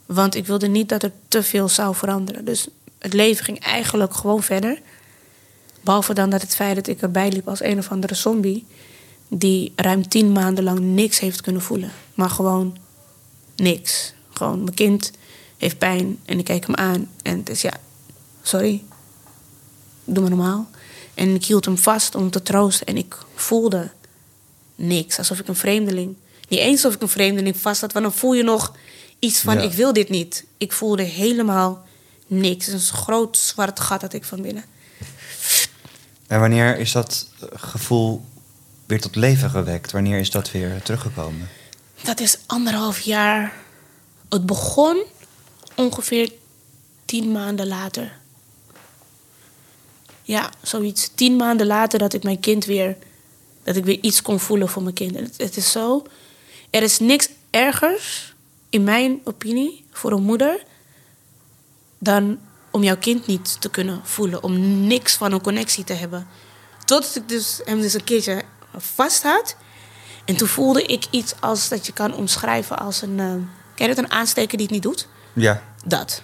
[0.08, 2.44] Want ik wilde niet dat er te veel zou veranderen.
[2.44, 2.68] Dus
[2.98, 4.80] het leven ging eigenlijk gewoon verder.
[5.80, 8.66] Behalve dan dat het feit dat ik erbij liep als een of andere zombie.
[9.28, 11.90] Die ruim tien maanden lang niks heeft kunnen voelen.
[12.14, 12.76] Maar gewoon
[13.56, 14.12] niks.
[14.32, 15.12] Gewoon, mijn kind
[15.56, 17.10] heeft pijn en ik kijk hem aan.
[17.22, 17.72] En het is ja,
[18.42, 18.82] sorry.
[20.04, 20.68] Doe maar normaal.
[21.14, 22.86] En ik hield hem vast om te troosten.
[22.86, 23.90] En ik voelde
[24.74, 25.18] niks.
[25.18, 26.16] Alsof ik een vreemdeling.
[26.48, 27.92] Niet eens alsof ik een vreemdeling vast had.
[27.92, 28.72] Want dan voel je nog
[29.18, 30.44] iets van: ik wil dit niet.
[30.56, 31.86] Ik voelde helemaal
[32.26, 32.66] niks.
[32.66, 34.64] Het is een groot zwart gat dat ik van binnen.
[36.26, 38.24] En wanneer is dat gevoel
[38.86, 39.92] weer tot leven gewekt?
[39.92, 41.48] Wanneer is dat weer teruggekomen?
[42.02, 43.52] Dat is anderhalf jaar.
[44.28, 45.02] Het begon
[45.74, 46.32] ongeveer
[47.04, 48.12] tien maanden later.
[50.22, 51.10] Ja, zoiets.
[51.14, 52.96] Tien maanden later dat ik mijn kind weer.
[53.62, 55.14] dat ik weer iets kon voelen voor mijn kind.
[55.14, 56.06] Het, het is zo.
[56.70, 58.34] Er is niks ergers,
[58.70, 60.62] in mijn opinie, voor een moeder
[61.98, 62.38] dan
[62.70, 66.26] om jouw kind niet te kunnen voelen, om niks van een connectie te hebben.
[66.84, 68.42] Tot ik dus hem dus een keertje
[68.76, 69.56] vast had.
[70.24, 73.18] En toen voelde ik iets als dat je kan omschrijven als een.
[73.18, 73.32] Uh,
[73.74, 75.08] ken je het, een aansteker die het niet doet?
[75.32, 75.62] Ja.
[75.84, 76.22] Dat.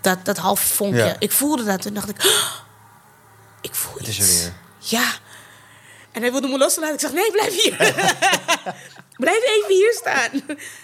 [0.00, 1.16] Dat, dat half vonkje.
[1.18, 2.24] Ik voelde dat en dacht ik.
[2.24, 2.54] Oh,
[3.60, 4.52] ik voel het is er weer.
[4.78, 5.12] Ja.
[6.12, 6.94] En hij wilde me loslaten.
[6.94, 7.76] Ik zeg: nee, blijf hier.
[9.18, 10.30] blijf even hier staan.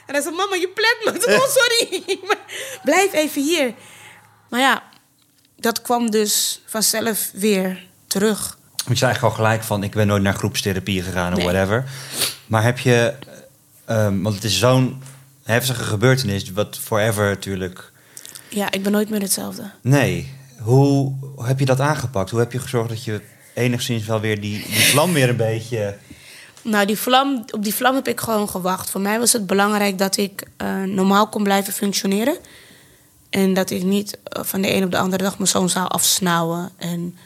[0.06, 1.36] En hij zei: Mama, je plet me.
[1.36, 2.18] Oh, sorry.
[2.90, 3.74] blijf even hier.
[4.48, 4.82] Maar ja,
[5.56, 8.58] dat kwam dus vanzelf weer terug.
[8.84, 11.84] Want je zei al gelijk van, ik ben nooit naar groepstherapie gegaan of whatever.
[12.46, 13.14] Maar heb je,
[13.90, 15.02] um, want het is zo'n
[15.44, 17.92] heftige gebeurtenis, wat forever natuurlijk...
[18.48, 19.70] Ja, ik ben nooit meer hetzelfde.
[19.80, 20.32] Nee.
[20.58, 22.30] Hoe heb je dat aangepakt?
[22.30, 23.20] Hoe heb je gezorgd dat je
[23.54, 25.96] enigszins wel weer die, die vlam weer een beetje...
[26.64, 28.90] Nou, die vlam, op die vlam heb ik gewoon gewacht.
[28.90, 32.36] Voor mij was het belangrijk dat ik uh, normaal kon blijven functioneren.
[33.30, 35.88] En dat ik niet eh, van de een op de andere dag mijn zoon zou
[35.88, 36.72] afsnauwen.
[36.76, 37.16] En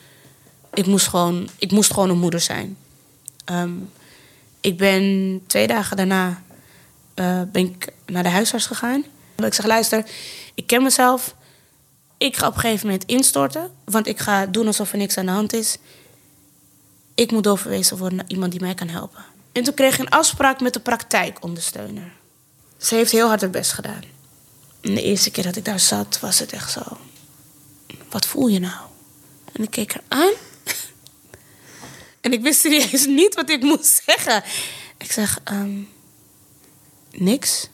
[0.74, 2.76] ik moest gewoon, ik moest gewoon een moeder zijn.
[3.44, 3.70] Ehm,
[4.60, 6.42] ik ben twee dagen daarna
[7.14, 9.04] eh, ben ik naar de huisarts gegaan.
[9.36, 10.04] Ik zeg, luister,
[10.54, 11.34] ik ken mezelf.
[12.18, 13.70] Ik ga op een gegeven moment instorten.
[13.84, 15.78] Want ik ga doen alsof er niks aan de hand is.
[17.18, 19.24] Ik moet overwezen worden naar iemand die mij kan helpen.
[19.52, 22.12] En toen kreeg ik een afspraak met de praktijkondersteuner.
[22.76, 24.02] Ze heeft heel hard haar best gedaan.
[24.80, 26.80] En de eerste keer dat ik daar zat, was het echt zo.
[28.10, 28.86] Wat voel je nou?
[29.52, 30.32] En ik keek haar aan.
[32.20, 34.42] En ik wist serieus niet wat ik moest zeggen.
[34.98, 35.80] Ik zeg, ehm,
[37.10, 37.68] niks.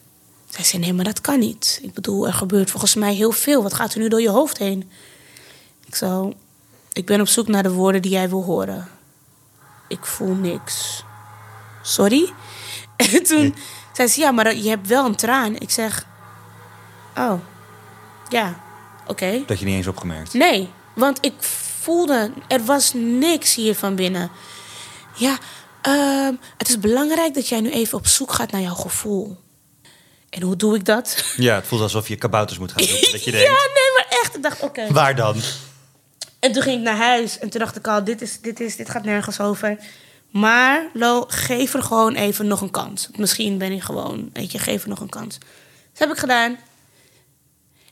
[0.50, 1.78] Zij zei, nee, maar dat kan niet.
[1.82, 3.62] Ik bedoel, er gebeurt volgens mij heel veel.
[3.62, 4.90] Wat gaat er nu door je hoofd heen?
[5.86, 6.32] Ik zo,
[6.92, 8.93] ik ben op zoek naar de woorden die jij wil horen.
[9.88, 11.04] Ik voel niks.
[11.82, 12.32] Sorry?
[12.96, 13.54] En toen
[13.92, 15.56] zei ze, ja, maar je hebt wel een traan.
[15.58, 16.06] Ik zeg,
[17.16, 17.40] oh,
[18.28, 18.60] ja,
[19.06, 19.42] oké.
[19.46, 20.32] Dat je niet eens opgemerkt.
[20.32, 21.32] Nee, want ik
[21.80, 24.30] voelde, er was niks hier van binnen.
[25.14, 25.38] Ja,
[25.82, 29.36] ehm, het is belangrijk dat jij nu even op zoek gaat naar jouw gevoel.
[30.30, 31.24] En hoe doe ik dat?
[31.36, 33.12] Ja, het voelt alsof je kabouters moet gaan zoeken.
[33.12, 34.36] Dat je ja, denkt, nee, maar echt.
[34.36, 34.92] Ik dacht, oké.
[34.92, 35.36] waar dan?
[36.44, 38.76] En toen ging ik naar huis en toen dacht ik al, dit, is, dit, is,
[38.76, 39.78] dit gaat nergens over.
[40.30, 43.08] Maar Lo, geef er gewoon even nog een kans.
[43.16, 45.38] Misschien ben ik gewoon, weet je, geef er nog een kans.
[45.38, 46.58] Dat heb ik gedaan.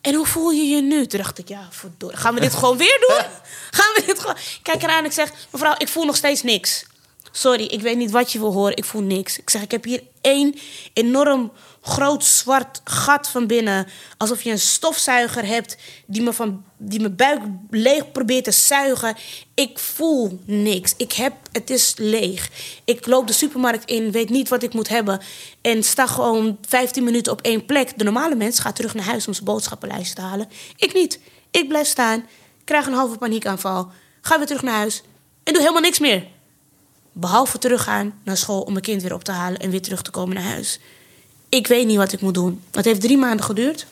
[0.00, 1.06] En hoe voel je je nu?
[1.06, 2.16] Toen dacht ik, ja, verdorie.
[2.16, 3.26] Gaan we dit gewoon weer doen?
[3.78, 4.36] Gaan we dit gewoon...
[4.62, 6.84] Kijk eraan, ik zeg, mevrouw, ik voel nog steeds niks.
[7.32, 8.76] Sorry, ik weet niet wat je wil horen.
[8.76, 9.38] Ik voel niks.
[9.38, 10.54] Ik zeg, ik heb hier één
[10.92, 13.86] enorm groot zwart gat van binnen.
[14.16, 17.40] Alsof je een stofzuiger hebt die me van die mijn buik
[17.70, 19.16] leeg probeert te zuigen.
[19.54, 20.94] Ik voel niks.
[20.96, 22.50] Ik heb, het is leeg.
[22.84, 25.20] Ik loop de supermarkt in, weet niet wat ik moet hebben.
[25.60, 27.98] En sta gewoon 15 minuten op één plek.
[27.98, 30.48] De normale mens gaat terug naar huis om zijn boodschappenlijst te halen.
[30.76, 31.20] Ik niet.
[31.50, 32.26] Ik blijf staan,
[32.64, 33.90] krijg een halve paniekaanval.
[34.20, 35.02] Ga weer terug naar huis
[35.44, 36.26] en doe helemaal niks meer.
[37.12, 40.10] Behalve teruggaan naar school om mijn kind weer op te halen en weer terug te
[40.10, 40.80] komen naar huis.
[41.48, 42.62] Ik weet niet wat ik moet doen.
[42.70, 43.86] Het heeft drie maanden geduurd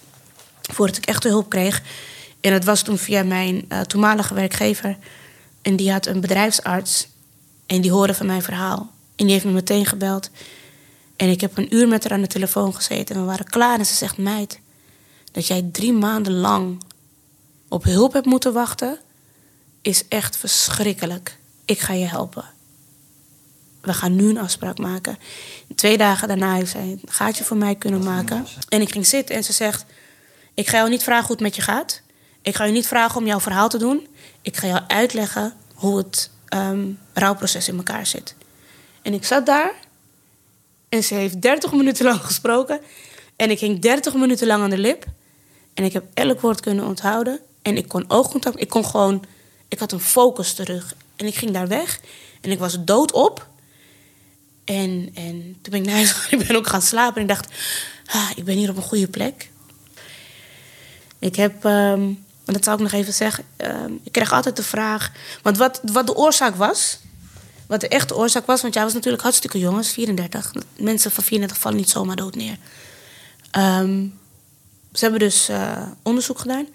[0.61, 1.83] voordat ik echt de hulp kreeg.
[2.40, 4.96] En het was toen via mijn eh, toenmalige werkgever.
[5.62, 7.09] En die had een bedrijfsarts.
[7.66, 8.90] En die hoorde van mijn verhaal.
[9.16, 10.30] En die heeft me meteen gebeld.
[11.16, 13.14] En ik heb een uur met haar aan de telefoon gezeten.
[13.14, 13.78] En we waren klaar.
[13.78, 14.61] En ze zegt: Meid,
[15.33, 16.83] dat jij drie maanden lang
[17.68, 18.98] op hulp hebt moeten wachten.
[19.83, 21.38] is echt verschrikkelijk.
[21.64, 22.59] Ik ga je helpen
[23.81, 25.19] we gaan nu een afspraak maken.
[25.75, 28.47] Twee dagen daarna heeft zij een gaatje voor mij kunnen maken.
[28.69, 29.85] En ik ging zitten en ze zegt...
[30.55, 32.03] ik ga jou niet vragen hoe het met je gaat.
[32.43, 34.07] Ik ga je niet vragen om jouw verhaal te doen.
[34.43, 38.35] Ik ga jou uitleggen hoe het um, rouwproces in elkaar zit.
[39.03, 39.73] En ik zat daar
[40.88, 42.81] en ze heeft 30 minuten lang gesproken.
[43.37, 45.05] En ik ging 30 minuten lang aan de lip.
[45.75, 47.40] En ik heb elk woord kunnen onthouden.
[47.62, 49.25] En ik kon oogcontact, ik kon gewoon...
[49.69, 50.95] Ik had een focus terug.
[51.16, 52.01] En ik ging daar weg.
[52.40, 53.49] En ik was doodop.
[54.70, 56.40] En, en toen ben ik naar huis gegaan.
[56.40, 57.16] Ik ben ook gaan slapen.
[57.16, 57.48] En ik dacht,
[58.06, 59.50] ah, ik ben hier op een goede plek.
[61.18, 63.44] Ik heb, um, dat zou ik nog even zeggen.
[63.56, 65.12] Um, ik kreeg altijd de vraag.
[65.42, 66.98] Want wat, wat de oorzaak was.
[67.66, 68.62] Wat de echte oorzaak was.
[68.62, 70.52] Want jij was natuurlijk hartstikke jong, 34.
[70.76, 72.56] Mensen van 34 vallen niet zomaar dood neer.
[73.59, 74.18] Um,
[74.92, 76.66] ze hebben dus uh, onderzoek gedaan.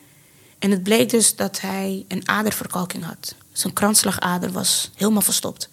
[0.59, 3.35] En het bleek dus dat hij een aderverkalking had.
[3.51, 5.69] Zijn kransslagader was helemaal verstopt.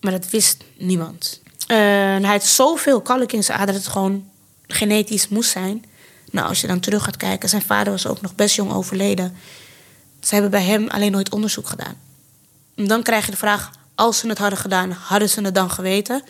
[0.00, 1.41] Maar dat wist niemand.
[1.68, 4.28] Uh, hij had zoveel kalk in zijn ader dat het gewoon
[4.66, 5.84] genetisch moest zijn.
[6.30, 9.36] Nou, als je dan terug gaat kijken, zijn vader was ook nog best jong overleden.
[10.20, 11.94] Ze hebben bij hem alleen nooit onderzoek gedaan.
[12.74, 15.70] En dan krijg je de vraag: als ze het hadden gedaan, hadden ze het dan
[15.70, 16.22] geweten?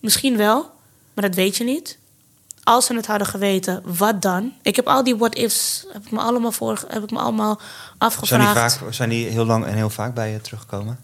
[0.00, 0.70] Misschien wel,
[1.14, 1.98] maar dat weet je niet.
[2.62, 4.52] Als ze het hadden geweten, wat dan?
[4.62, 7.60] Ik heb al die what-ifs heb ik me allemaal, voor, heb ik me allemaal
[7.98, 8.56] afgevraagd.
[8.56, 10.98] Zijn die, vaak, zijn die heel lang en heel vaak bij je teruggekomen?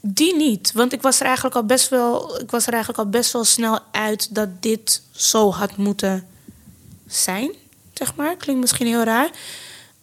[0.00, 3.10] Die niet, want ik was er eigenlijk al best wel, ik was er eigenlijk al
[3.10, 6.28] best wel snel uit dat dit zo had moeten
[7.06, 7.54] zijn,
[7.92, 8.36] zeg maar.
[8.36, 9.30] Klinkt misschien heel raar.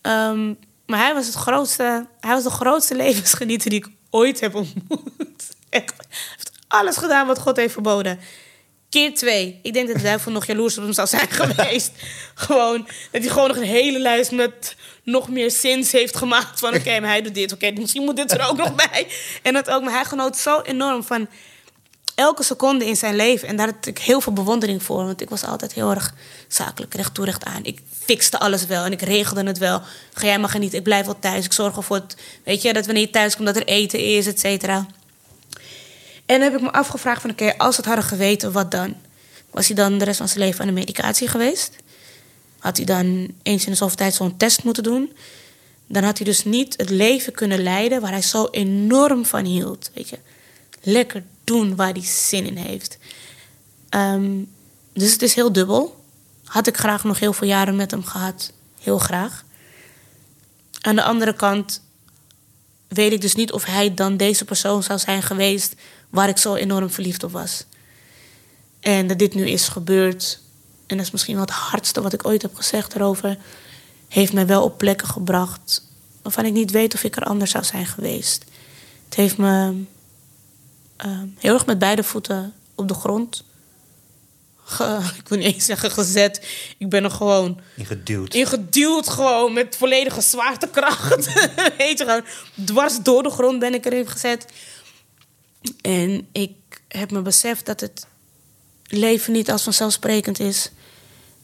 [0.02, 4.56] Um, maar hij was het grootste, hij was de grootste levensgenieter die ik ooit heb
[4.56, 5.50] ontmoet.
[5.70, 8.20] Hij heeft alles gedaan wat God heeft verboden.
[8.94, 9.60] Keer twee.
[9.62, 11.92] Ik denk dat de duivel nog jaloers op hem zou zijn geweest.
[12.34, 16.60] gewoon, dat hij gewoon nog een hele lijst met nog meer sins heeft gemaakt.
[16.60, 17.54] Van oké, maar hij doet dit.
[17.54, 19.08] Oké, misschien moet dit er ook nog bij.
[19.42, 21.28] En dat ook, maar hij genoot zo enorm van
[22.16, 23.48] elke seconde in zijn leven.
[23.48, 25.06] En daar had ik heel veel bewondering voor.
[25.06, 26.14] Want ik was altijd heel erg
[26.48, 27.64] zakelijk, recht toe, recht aan.
[27.64, 29.82] Ik fixte alles wel en ik regelde het wel.
[30.14, 31.46] Ga jij maar genieten, ik blijf wel thuis.
[31.46, 34.28] Ik zorg ervoor, het, weet je, dat wanneer je thuis komt, dat er eten is,
[34.28, 34.86] et cetera.
[36.26, 38.96] En dan heb ik me afgevraagd van oké, als het hadden geweten, wat dan?
[39.52, 41.76] Was hij dan de rest van zijn leven aan de medicatie geweest?
[42.60, 45.14] Had hij dan eens in de zoveel tijd zo'n test moeten doen?
[45.88, 49.92] Dan had hij dus niet het leven kunnen leiden waar hij zo enorm van hield.
[49.94, 50.20] Weet je?
[50.82, 52.98] Lekker doen waar hij zin in heeft.
[53.90, 54.44] Ehm,
[54.94, 56.04] dus het is heel dubbel.
[56.44, 58.52] Had ik graag nog heel veel jaren met hem gehad.
[58.80, 59.44] Heel graag.
[60.82, 61.82] Aan de andere kant
[62.88, 65.76] weet ik dus niet of hij dan deze persoon zou zijn geweest
[66.14, 67.66] waar ik zo enorm verliefd op was.
[68.80, 70.40] En dat dit nu is gebeurd,
[70.88, 73.38] en dat is misschien wel het hardste wat ik ooit heb gezegd erover,
[74.08, 75.88] heeft mij wel op plekken gebracht
[76.22, 78.44] waarvan ik niet weet of ik er anders zou zijn geweest.
[79.06, 79.84] Het heeft me
[80.98, 83.44] ehm, heel erg met beide voeten op de grond.
[85.20, 86.48] ik wil niet eens zeggen gezet.
[86.78, 87.60] Ik ben er gewoon.
[87.76, 88.34] Ingeduwd.
[88.34, 91.34] Ingeduwd gewoon met volledige zwaartekracht.
[91.78, 92.26] Weet je gewoon.
[92.66, 94.46] Dwars door de grond ben ik erin gezet.
[95.82, 96.52] En ik
[96.88, 98.08] heb me beseft dat het
[98.88, 100.72] leven niet als vanzelfsprekend is.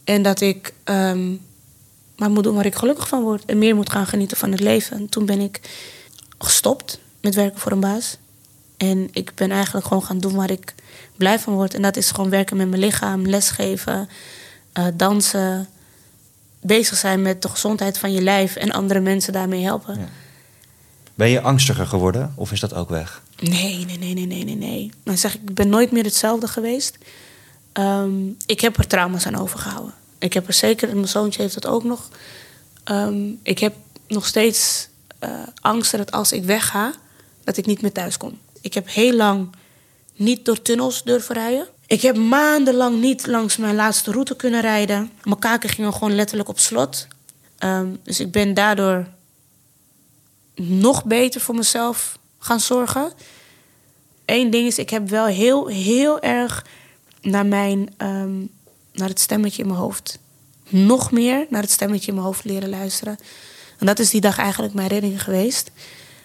[0.04, 1.36] En dat ik ehm,
[2.20, 3.46] maar moet doen waar ik gelukkig van word.
[3.46, 4.98] En meer moet gaan genieten van het leven.
[4.98, 5.60] En toen ben ik
[6.38, 8.18] gestopt met werken voor een baas.
[8.78, 10.74] En ik ben eigenlijk gewoon gaan doen waar ik
[11.16, 11.74] blij van word.
[11.74, 14.10] En dat is gewoon werken met mijn lichaam, lesgeven,
[14.74, 15.68] uh, dansen.
[16.62, 20.10] Bezig zijn met de gezondheid van je lijf en andere mensen daarmee helpen.
[21.16, 23.22] Ben je angstiger geworden of is dat ook weg?
[23.40, 24.92] Nee, nee, nee, nee, nee, nee.
[25.04, 26.98] Dan zeg ik, ik ben nooit meer hetzelfde geweest.
[27.72, 29.94] Ehm, ik heb er trauma's aan overgehouden.
[30.20, 32.10] Ik heb er zeker, en mijn zoontje heeft dat ook nog.
[32.84, 33.76] Ehm, ik heb
[34.08, 34.88] nog steeds
[35.24, 35.30] uh,
[35.62, 36.94] angst dat als ik wegga,
[37.44, 38.40] dat ik niet meer thuis kom.
[38.62, 39.56] Ik heb heel lang
[40.16, 41.68] niet door tunnels durven rijden.
[41.88, 45.12] Ik heb maandenlang niet langs mijn laatste route kunnen rijden.
[45.24, 47.08] Mijn kaken gingen gewoon letterlijk op slot.
[47.58, 49.08] Ehm, dus ik ben daardoor
[50.56, 53.12] nog beter voor mezelf gaan zorgen.
[54.26, 56.66] Eén ding is, ik heb wel heel, heel erg
[57.22, 58.40] naar, mijn, ehm,
[58.94, 60.20] naar het stemmetje in mijn hoofd.
[60.70, 63.18] Nog meer naar het stemmetje in mijn hoofd leren luisteren.
[63.80, 65.72] En dat is die dag eigenlijk mijn redding geweest.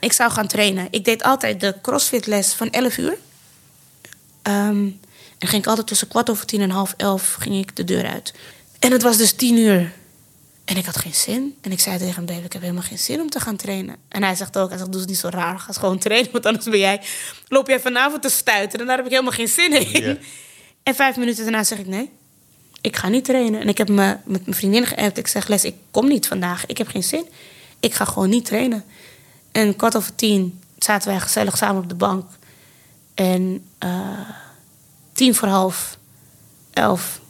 [0.01, 0.89] Ik zou gaan trainen.
[0.91, 3.17] Ik deed altijd de crossfit-les van 11 uur.
[4.43, 5.01] Um,
[5.39, 8.07] en ging ik altijd tussen kwart over tien en half elf ging ik de deur
[8.07, 8.35] uit.
[8.79, 9.93] En het was dus tien uur.
[10.65, 11.57] En ik had geen zin.
[11.61, 13.97] En ik zei tegen hem, baby, ik heb helemaal geen zin om te gaan trainen.
[14.09, 15.59] En hij zegt ook, hij zegt, doe het niet zo raar.
[15.59, 17.01] Ga gewoon trainen, want anders ben jij,
[17.49, 18.81] loop jij vanavond te stuiten.
[18.81, 20.19] En daar heb ik helemaal geen zin in.
[20.83, 22.11] En vijf minuten daarna zeg ik, nee,
[22.81, 23.61] ik ga niet trainen.
[23.61, 25.19] En ik heb me met mijn vriendin geappt.
[25.19, 26.67] Ik zeg, Les, ik kom niet vandaag.
[26.67, 27.27] Ik heb geen zin.
[27.81, 28.85] Ik ga gewoon niet trainen.
[29.53, 32.27] En kwart over tien zaten wij gezellig samen op de bank.
[33.15, 34.29] En uh,
[35.13, 35.99] tien voor half
[36.73, 37.21] elf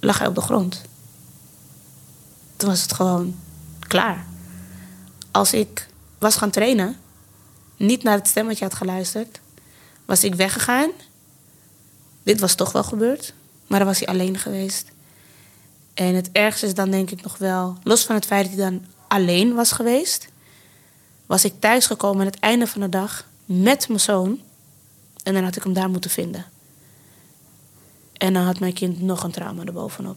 [0.00, 0.82] lag hij op de grond.
[2.56, 3.36] Toen was het gewoon
[3.78, 4.26] klaar.
[5.30, 5.88] Als ik
[6.18, 6.96] was gaan trainen,
[7.76, 9.40] niet naar het stemmetje had geluisterd,
[10.04, 10.90] was ik weggegaan.
[12.22, 13.34] Dit was toch wel gebeurd,
[13.66, 14.92] maar dan was hij alleen geweest.
[15.94, 18.70] En het ergste is dan denk ik nog wel, los van het feit dat hij
[18.70, 20.28] dan alleen was geweest,
[21.26, 24.40] was ik thuisgekomen aan het einde van de dag met mijn zoon.
[25.22, 26.44] En dan had ik hem daar moeten vinden.
[28.12, 30.16] En dan had mijn kind nog een trauma erbovenop.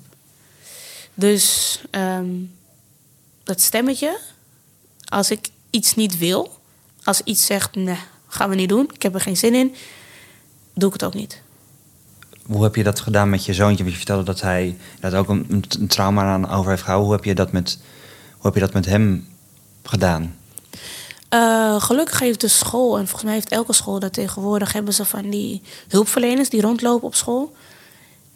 [1.19, 2.51] Dus um,
[3.43, 4.19] dat stemmetje,
[5.05, 6.59] als ik iets niet wil,
[7.03, 9.75] als iets zegt, nee, gaan we niet doen, ik heb er geen zin in,
[10.73, 11.41] doe ik het ook niet.
[12.45, 13.85] Hoe heb je dat gedaan met je zoontje?
[13.85, 17.07] Je vertelde dat hij dat ook een, een trauma aan over heeft gehouden.
[17.07, 17.79] Hoe heb je dat met,
[18.31, 19.27] hoe heb je dat met hem
[19.83, 20.37] gedaan?
[21.33, 25.05] Uh, gelukkig heeft de school, en volgens mij heeft elke school dat tegenwoordig, hebben ze
[25.05, 27.55] van die hulpverleners die rondlopen op school.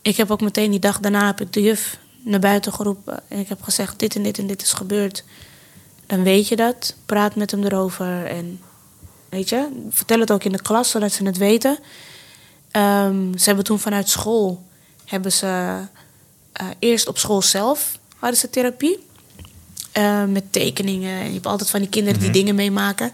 [0.02, 3.20] Ik heb ook meteen die dag daarna heb ik de juf naar buiten geroepen.
[3.28, 5.24] En ik heb gezegd, dit en dit en dit is gebeurd.
[6.06, 6.96] Dan weet je dat.
[7.06, 8.26] Praat met hem erover.
[8.26, 8.62] En
[9.30, 11.78] weet je, vertel het ook in de klas, zodat ze het weten.
[12.72, 14.64] Um, ze hebben toen vanuit school,
[15.06, 15.80] hebben ze
[16.62, 19.10] uh, eerst op school zelf, hadden ze therapie.
[19.98, 21.20] Uh, met tekeningen.
[21.20, 22.38] En je hebt altijd van die kinderen die mhm.
[22.38, 23.06] dingen meemaken.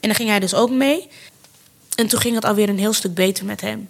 [0.00, 1.08] En dan ging hij dus ook mee.
[1.94, 3.88] En toen ging het alweer een heel stuk beter met hem.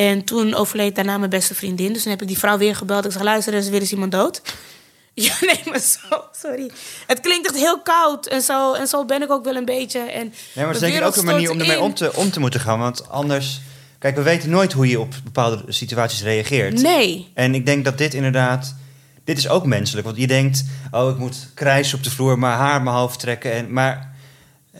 [0.00, 1.92] En toen overleed daarna mijn beste vriendin.
[1.92, 3.04] Dus toen heb ik die vrouw weer gebeld.
[3.04, 4.42] Ik zei, luister, er is weer eens iemand dood.
[5.14, 6.70] Ja, nee, maar zo, sorry.
[7.06, 8.26] Het klinkt echt heel koud.
[8.26, 9.98] En zo, en zo ben ik ook wel een beetje.
[9.98, 12.40] En nee, maar het is denk ook een manier om ermee om te, om te
[12.40, 12.78] moeten gaan.
[12.78, 13.60] Want anders...
[13.98, 16.82] Kijk, we weten nooit hoe je op bepaalde situaties reageert.
[16.82, 17.30] Nee.
[17.34, 18.74] En ik denk dat dit inderdaad...
[19.24, 20.06] Dit is ook menselijk.
[20.06, 22.38] Want je denkt, oh, ik moet krijsen op de vloer...
[22.38, 23.52] mijn haar mijn hoofd trekken.
[23.52, 24.09] En, maar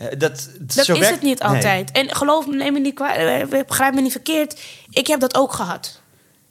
[0.01, 1.91] uh, dat, is het niet altijd.
[1.91, 4.61] En geloof me, neem me niet kwaad, begrijp me niet verkeerd.
[4.89, 6.01] Ik heb dat ook gehad.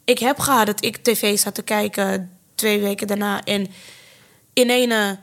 [0.03, 3.67] Ik heb gehad dat ik tv zat te kijken twee weken daarna en
[4.53, 5.17] in een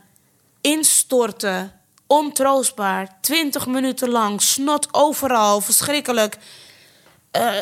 [0.61, 1.71] instorten,
[2.07, 6.37] ontroostbaar, twintig minuten lang, snot overal, verschrikkelijk.
[7.37, 7.55] Uh,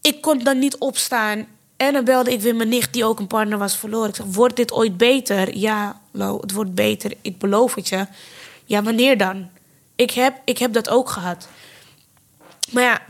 [0.00, 1.46] ik kon dan niet opstaan.
[1.76, 4.08] En dan belde ik weer mijn nicht, die ook een partner was verloren.
[4.08, 5.56] Ik zeg, wordt dit ooit beter?
[5.56, 8.06] Ja, Lo, het wordt beter, ik beloof het je.
[8.64, 9.48] Ja, wanneer dan?
[9.96, 11.48] Ik heb, ik heb dat ook gehad.
[12.70, 13.00] Maar ja,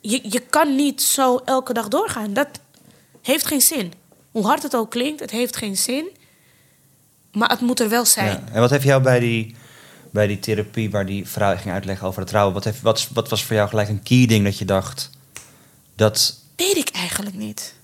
[0.00, 2.32] je, je kan niet zo elke dag doorgaan.
[2.32, 2.48] Dat
[3.22, 3.92] heeft geen zin.
[4.30, 6.08] Hoe hard het ook klinkt, het heeft geen zin.
[7.32, 8.44] Maar het moet er wel zijn.
[8.46, 8.52] Ja.
[8.52, 9.56] En wat heeft jou bij die,
[10.10, 13.28] bij die therapie waar die vrouw ging uitleggen over het trouwen, wat, heeft, wat, wat
[13.28, 15.10] was voor jou gelijk een key ding dat je dacht
[15.94, 16.38] dat.
[16.56, 17.74] Weet ik eigenlijk niet.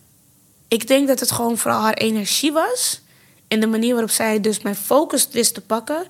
[0.68, 3.00] Ik denk dat het gewoon vooral haar energie was.
[3.48, 6.06] En de manier waarop zij dus mijn focus wist te pakken.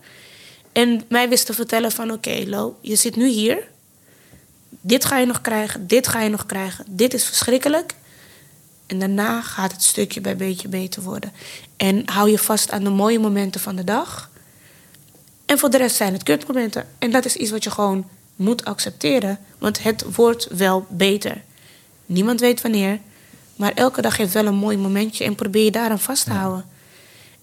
[0.77, 3.69] En mij wist te vertellen van oké, Lo, je zit nu hier.
[4.69, 6.85] Dit ga je nog krijgen, dit ga je nog krijgen.
[6.89, 7.95] Dit is verschrikkelijk.
[8.87, 11.33] En daarna gaat het stukje bij beetje beter worden.
[11.77, 14.31] En hou je vast aan de mooie momenten van de dag.
[15.47, 16.87] En voor de rest zijn het kutmomenten.
[16.99, 19.39] En dat is iets wat je gewoon moet accepteren.
[19.59, 21.43] Want het wordt wel beter.
[22.07, 23.01] Niemand weet wanneer.
[23.57, 25.25] Maar elke dag heeft wel een mooi momentje.
[25.25, 26.65] En probeer je daaraan vast te houden.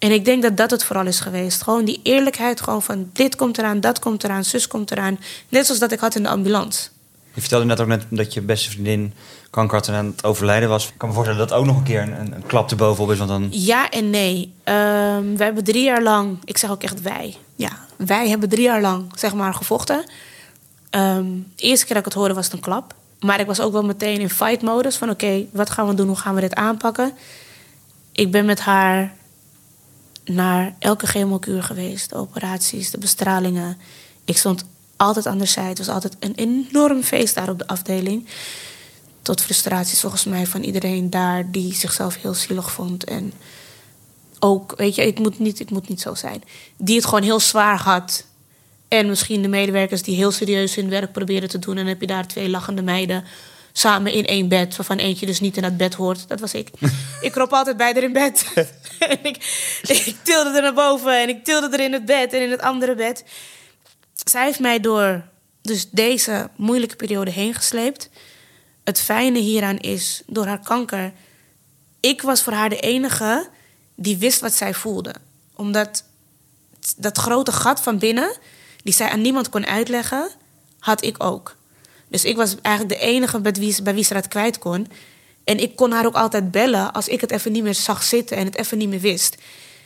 [0.04, 1.62] En ik denk dat dat het vooral is geweest.
[1.62, 2.62] Gewoon die eerlijkheid.
[2.62, 5.20] Gewoon van dit komt eraan, dat komt eraan, zus komt eraan.
[5.50, 6.90] Net zoals dat ik had in de ambulance.
[7.34, 9.14] Je vertelde net ook net dat je beste vriendin
[9.50, 10.88] kanker had en aan het overlijden was.
[10.88, 13.18] Ik kan me voorstellen dat dat ook nog een keer een, een klap erbovenop is.
[13.18, 13.48] Want dan...
[13.52, 14.54] Ja en nee.
[14.64, 17.36] Ehm, we hebben drie jaar lang, ik zeg ook echt wij.
[17.56, 20.04] Ja, wij hebben drie jaar lang, zeg maar, gevochten.
[20.90, 22.94] Ehm, de eerste keer dat ik het hoorde was het een klap.
[23.20, 24.96] Maar ik was ook wel meteen in fight-modus.
[24.96, 26.08] Van oké, wat gaan we doen?
[26.08, 27.12] Hoe gaan we dit aanpakken?
[28.12, 29.14] Ik ben met haar
[30.26, 32.10] naar elke chemokuur geweest.
[32.10, 33.78] De operaties, de bestralingen.
[34.26, 35.70] Ik stond altijd aan de zijde.
[35.70, 38.28] Het was altijd een enorm feest daar op de afdeling.
[39.22, 43.04] Tot frustratie volgens mij van iedereen daar die zichzelf heel zielig vond.
[43.04, 43.34] En
[44.40, 46.44] ook, weet je, ik moet niet, ik moet niet zo zijn.
[46.78, 48.26] Die het gewoon heel zwaar had.
[48.88, 51.78] En misschien de medewerkers die heel serieus hun werk proberen te doen.
[51.78, 53.24] En heb je daar twee lachende meiden
[53.74, 56.28] samen in één bed, waarvan eentje dus niet in dat bed hoort.
[56.28, 56.70] Dat was ik.
[57.22, 58.46] ik krop altijd bij haar in bed.
[59.00, 59.38] en ik,
[59.82, 62.62] ik tilde er naar boven en ik tilde er in het bed en in het
[62.62, 63.24] andere bed.
[64.14, 65.24] Zij heeft mij door
[65.62, 68.10] dus deze moeilijke periode heen gesleept.
[68.84, 71.14] Het fijne hieraan is, door haar kanker...
[72.00, 73.48] Ik was voor haar de enige
[73.96, 75.16] die wist wat zij voelde.
[75.56, 76.04] Omdat
[76.98, 78.38] dat grote gat van binnen,
[78.84, 80.30] die zij aan niemand kon uitleggen,
[80.80, 81.56] had ik ook.
[82.14, 84.88] Dus ik was eigenlijk de enige bij wie, bij wie ze dat kwijt kon.
[85.44, 88.38] En ik kon haar ook altijd bellen als ik het even niet meer zag zitten
[88.38, 89.38] en het even niet meer wist.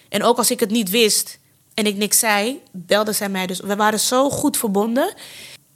[0.10, 1.40] En ook als ik het niet wist
[1.74, 3.48] en ik niks zei, belde zij mij.
[3.48, 5.14] Dus we waren zo goed verbonden.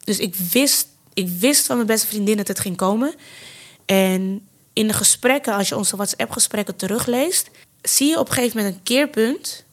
[0.04, 3.14] Dus ik wist, ik wist van mijn beste vriendin dat het ging komen.
[3.86, 7.50] En in de gesprekken, als je onze WhatsApp-gesprekken terugleest,
[7.82, 9.64] zie je op een gegeven moment een keerpunt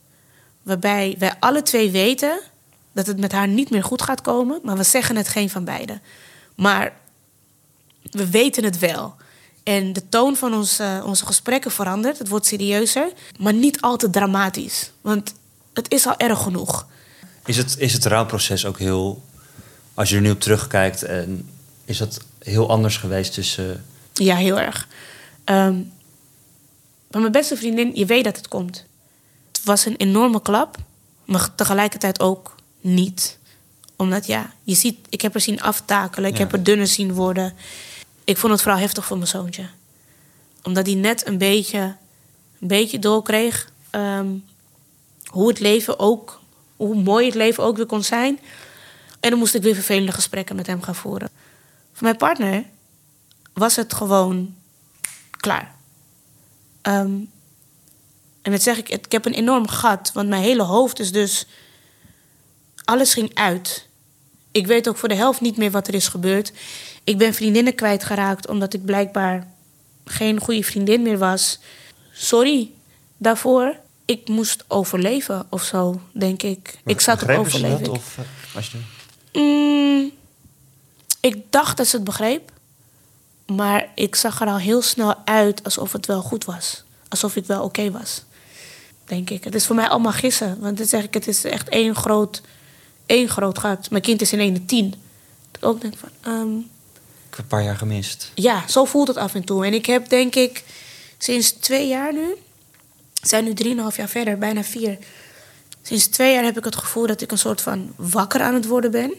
[0.62, 2.40] waarbij wij alle twee weten
[2.92, 5.64] dat het met haar niet meer goed gaat komen, maar we zeggen het geen van
[5.64, 6.02] beiden.
[6.58, 6.96] Maar
[8.10, 9.14] we weten het wel.
[9.62, 12.18] En de toon van onze, onze gesprekken verandert.
[12.18, 14.90] Het wordt serieuzer, maar niet al te dramatisch.
[15.00, 15.34] Want
[15.72, 16.86] het is al erg genoeg.
[17.44, 19.22] Is het, is het rouwproces ook heel,
[19.94, 21.48] als je er nu op terugkijkt, en
[21.84, 23.84] is dat heel anders geweest tussen.
[24.12, 24.88] Ja, heel erg.
[25.44, 25.92] Um,
[27.10, 28.84] maar mijn beste vriendin, je weet dat het komt.
[29.52, 30.76] Het was een enorme klap,
[31.24, 33.37] maar tegelijkertijd ook niet.
[33.98, 36.42] Omdat ja, je ziet, ik heb er zien aftakelen, ik Ja.
[36.42, 37.54] heb er dunner zien worden.
[38.24, 39.68] Ik vond het vooral heftig voor mijn zoontje.
[40.62, 41.96] Omdat hij net een beetje,
[42.60, 44.28] een beetje doorkreeg ehm,
[45.26, 46.40] hoe het leven ook,
[46.76, 48.38] hoe mooi het leven ook weer kon zijn.
[49.20, 51.30] En dan moest ik weer vervelende gesprekken met hem gaan voeren.
[51.92, 52.64] Voor mijn partner
[53.52, 54.54] was het gewoon
[55.30, 55.74] klaar.
[56.82, 57.16] Ehm,
[58.42, 61.46] en dat zeg ik, ik heb een enorm gat, want mijn hele hoofd is dus.
[62.84, 63.87] Alles ging uit.
[64.58, 66.52] Ik weet ook voor de helft niet meer wat er is gebeurd.
[67.04, 69.46] Ik ben vriendinnen kwijtgeraakt omdat ik blijkbaar
[70.04, 71.58] geen goede vriendin meer was.
[72.12, 72.70] Sorry
[73.16, 73.76] daarvoor.
[74.04, 76.78] Ik moest overleven of zo, denk ik.
[76.84, 77.82] Ik zat op ze overleven.
[77.82, 77.88] dat?
[77.88, 78.24] Of, eh,
[78.56, 78.78] als je...
[79.40, 80.10] Mm,
[81.20, 82.52] ik dacht dat ze het begreep.
[83.46, 86.82] Maar ik zag er al heel snel uit alsof het wel goed was.
[87.08, 88.22] Alsof ik wel oké was.
[89.04, 89.44] Denk ik.
[89.44, 90.60] Het is voor mij allemaal gissen.
[90.60, 92.42] Want dan zeg ik, het is echt één groot,
[93.08, 93.90] één groot gat.
[93.90, 94.90] Mijn kind is in ene tien.
[94.90, 96.08] Dat ik ook denk van...
[96.22, 98.30] ehm, Ik heb een paar jaar gemist.
[98.34, 99.66] ja, zo voelt het af en toe.
[99.66, 100.64] En ik heb denk ik
[101.18, 102.34] sinds twee jaar nu...
[103.22, 104.98] Zijn nu drieënhalf jaar verder, bijna vier.
[105.82, 108.66] Sinds twee jaar heb ik het gevoel dat ik een soort van wakker aan het
[108.66, 109.14] worden ben.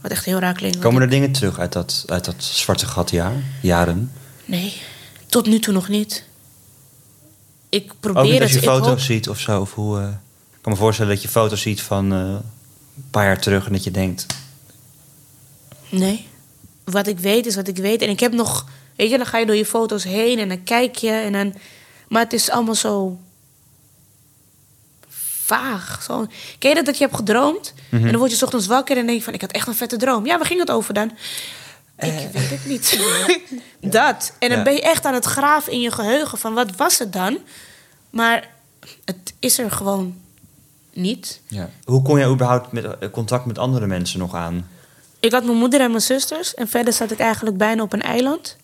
[0.00, 0.78] Wat echt heel raar klinkt.
[0.78, 3.32] Komen er dingen terug uit dat, uit dat zwarte gatjaar?
[3.62, 4.12] Jaren?
[4.44, 4.80] Nee,
[5.26, 6.24] tot nu toe nog niet.
[7.68, 8.42] Ik Ook probeer niet het.
[8.42, 9.60] als je foto's hoop- ziet of zo?
[9.60, 10.08] Of hoe, eh,
[10.66, 13.84] kan me voorstellen dat je foto's ziet van eh, een paar jaar terug en dat
[13.84, 14.26] je denkt...
[15.88, 16.28] Nee.
[16.84, 18.02] Wat ik weet is wat ik weet.
[18.02, 18.66] En ik heb nog...
[18.96, 21.54] Weet je, dan ga je door je foto's heen en dan kijk je en dan...
[22.08, 23.18] Maar het is allemaal zo...
[25.44, 26.02] Vaag.
[26.02, 26.26] Zo.
[26.58, 27.74] Ken je dat, dat je hebt gedroomd?
[27.90, 29.34] En dan word je 's ochtends wakker en denk je van...
[29.34, 30.26] Ik had echt een vette droom.
[30.26, 31.10] Ja, waar ging het over dan?
[31.98, 33.00] Ik weet het niet.
[34.00, 34.32] dat.
[34.38, 34.64] En dan Ja.
[34.64, 37.38] ben je echt aan het graven in je geheugen van wat was het dan?
[38.10, 38.48] Maar
[39.04, 40.24] het is er gewoon
[40.96, 41.40] niet.
[41.48, 41.70] Ja.
[41.84, 44.68] Hoe kon jij überhaupt met, eh, contact met andere mensen nog aan?
[45.20, 48.02] Ik had mijn moeder en mijn zusters en verder zat ik eigenlijk bijna op een
[48.02, 48.56] eiland.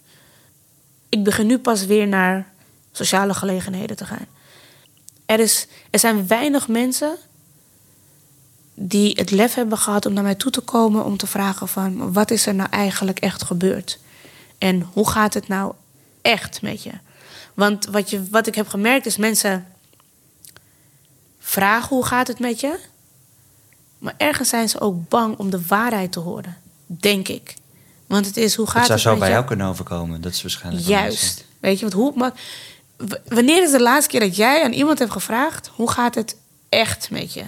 [1.08, 2.46] Ik begin nu pas weer naar
[2.92, 4.26] sociale gelegenheden te gaan.
[5.26, 7.16] Er, is, er zijn weinig mensen
[8.74, 12.12] die het lef hebben gehad om naar mij toe te komen om te vragen van
[12.12, 13.98] wat is er nou eigenlijk echt gebeurd?
[14.58, 15.72] En hoe gaat het nou
[16.20, 16.92] echt met je?
[17.54, 19.66] Want wat, je, wat ik heb gemerkt is mensen
[21.42, 22.78] vragen hoe gaat het met je?
[23.98, 26.56] Maar ergens zijn ze ook bang om de waarheid te horen.
[26.86, 27.54] Denk ik.
[28.06, 30.20] Want het is hoe gaat Het zou het zo met bij jou kunnen overkomen.
[30.20, 30.86] Dat is waarschijnlijk.
[30.86, 31.44] Juist.
[31.60, 32.12] Weet je, want hoe.
[32.14, 32.32] Maar,
[33.28, 36.36] wanneer is de laatste keer dat jij aan iemand hebt gevraagd: hoe gaat het
[36.68, 37.44] echt met je?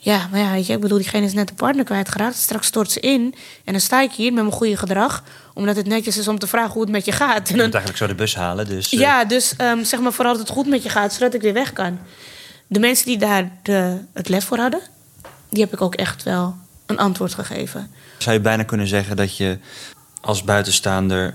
[0.00, 2.36] Ja, maar ja, weet je, ik bedoel, diegene is net de partner kwijtgeraakt.
[2.36, 3.34] Straks stort ze in.
[3.64, 5.22] En dan sta ik hier met mijn goede gedrag.
[5.54, 7.48] Omdat het netjes is om te vragen hoe het met je gaat.
[7.48, 8.68] En Je dan, moet eigenlijk zo de bus halen.
[8.68, 11.34] Dus, eh, ja, dus ehm, zeg maar vooral dat het goed met je gaat, zodat
[11.34, 11.98] ik weer weg kan.
[12.66, 14.80] De mensen die daar de, het lef voor hadden,
[15.48, 17.90] die heb ik ook echt wel een antwoord gegeven.
[18.18, 19.58] Zou je bijna kunnen zeggen dat je
[20.20, 21.34] als buitenstaander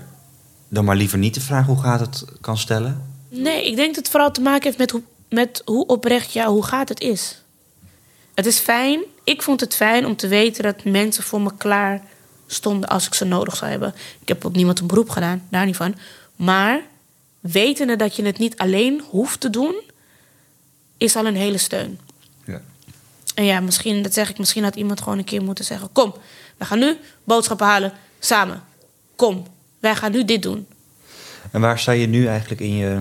[0.68, 3.02] dan maar liever niet de vraag hoe gaat het kan stellen?
[3.28, 6.46] Nee, ik denk dat het vooral te maken heeft met hoe, met hoe oprecht ja,
[6.46, 7.43] hoe gaat het is.
[8.34, 12.02] Het is fijn, ik vond het fijn om te weten dat mensen voor me klaar
[12.46, 13.94] stonden als ik ze nodig zou hebben.
[14.20, 15.94] Ik heb op niemand een beroep gedaan, daar niet van.
[16.36, 16.80] Maar
[17.40, 19.80] wetende dat je het niet alleen hoeft te doen,
[20.96, 21.98] is al een hele steun.
[22.44, 22.60] Ja.
[23.34, 26.14] En ja, misschien, dat zeg ik, misschien had iemand gewoon een keer moeten zeggen: Kom,
[26.56, 28.62] we gaan nu boodschappen halen samen.
[29.16, 29.46] Kom,
[29.78, 30.66] wij gaan nu dit doen.
[31.50, 33.00] En waar sta je nu eigenlijk in je...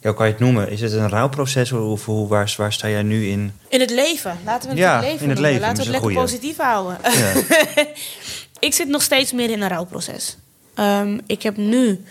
[0.00, 0.70] Ja, kan je het noemen?
[0.70, 3.52] Is het een rouwproces of hoe, waar, waar sta jij nu in?
[3.68, 4.38] In het leven.
[4.44, 6.56] Laten we het Ja, in het leven in het leven, Laten we het lekker positief
[6.56, 6.98] houden.
[7.02, 7.32] Ja.
[8.66, 10.36] ik zit nog steeds meer in een rouwproces.
[10.74, 12.04] Ehm, ik heb nu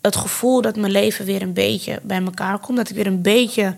[0.00, 2.76] het gevoel dat mijn leven weer een beetje bij elkaar komt.
[2.76, 3.76] Dat ik weer een beetje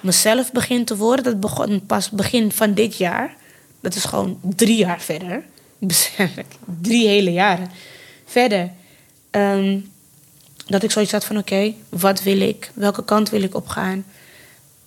[0.00, 1.24] mezelf begin te worden.
[1.24, 3.36] Dat begon pas begin van dit jaar.
[3.80, 5.42] Dat is gewoon drie jaar verder.
[5.78, 6.46] Besef ik.
[6.80, 7.70] Drie hele jaren
[8.26, 8.70] verder.
[9.30, 9.78] Ehm,
[10.70, 12.70] dat ik zoiets had van: oké, wat wil ik?
[12.74, 14.04] Welke kant wil ik opgaan?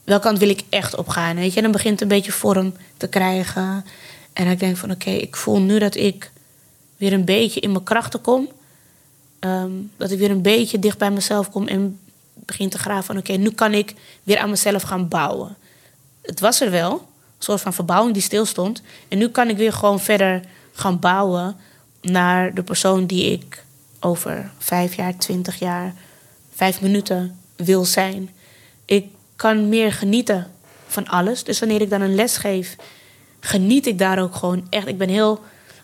[0.03, 1.35] welke kant wil ik echt opgaan?
[1.35, 3.85] Weet je, en dan begint een beetje vorm te krijgen.
[4.33, 6.31] En ik denk van oké, ik voel nu dat ik
[6.97, 8.47] weer een beetje in mijn krachten kom.
[9.39, 11.99] Ehm, dat ik weer een beetje dicht bij mezelf kom en
[12.33, 15.55] begin te graven van oké, nu kan ik weer aan mezelf gaan bouwen.
[16.21, 16.99] Het was er wel, een
[17.39, 18.81] soort van verbouwing die stilstond.
[19.07, 20.41] En nu kan ik weer gewoon verder
[20.73, 21.55] gaan bouwen
[22.01, 23.62] naar de persoon die ik
[24.03, 25.93] over vijf jaar, twintig jaar,
[26.53, 28.29] vijf minuten wil zijn.
[28.85, 30.51] Ik kan meer genieten
[30.87, 31.43] van alles.
[31.43, 32.75] Dus wanneer ik dan een les geef,
[33.39, 34.87] geniet ik daar ook gewoon echt.
[34.87, 35.41] Ik ben heel,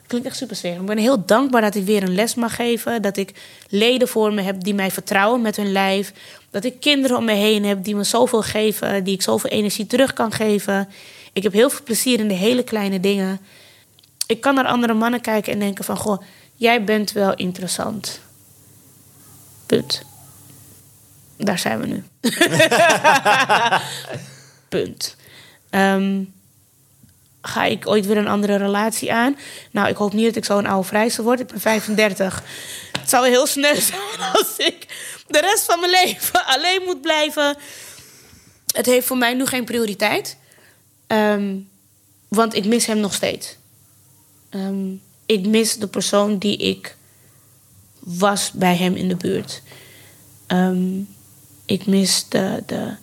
[0.08, 0.80] klinkt echt super zwerig.
[0.80, 3.02] Ik ben heel dankbaar dat ik weer een les mag geven.
[3.02, 3.34] Dat ik
[3.70, 6.14] leden voor me heb die mij vertrouwen met hun lijf.
[6.50, 9.88] Dat ik kinderen om me heen heb die me zoveel geven, die ik zoveel energie
[9.88, 10.90] terug kan geven.
[11.34, 13.40] Ik heb heel veel plezier in de hele kleine dingen.
[14.28, 16.22] Ik kan naar andere mannen kijken en denken van, goh,
[16.60, 18.20] jij bent wel interessant.
[19.66, 20.02] Punt.
[21.38, 22.04] Daar zijn we nu.
[24.70, 25.16] Punt.
[25.70, 26.24] Ehm,
[27.42, 29.38] ga ik ooit weer een andere relatie aan?
[29.72, 31.40] Nou, ik hoop niet dat ik zo'n oude vrijster word.
[31.40, 32.44] Ik ben 35.
[33.00, 34.86] Het zou heel snel zijn als ik
[35.28, 37.58] de rest van mijn leven alleen moet blijven.
[38.74, 40.38] Het heeft voor mij nu geen prioriteit.
[41.08, 41.56] Ehm,
[42.28, 43.56] want ik mis hem nog steeds.
[44.50, 44.94] Ehm,
[45.30, 46.96] ik mis de persoon die ik
[48.00, 49.62] was bij hem in de buurt.
[50.48, 51.02] Ehm,
[51.66, 52.96] ik mis de, de,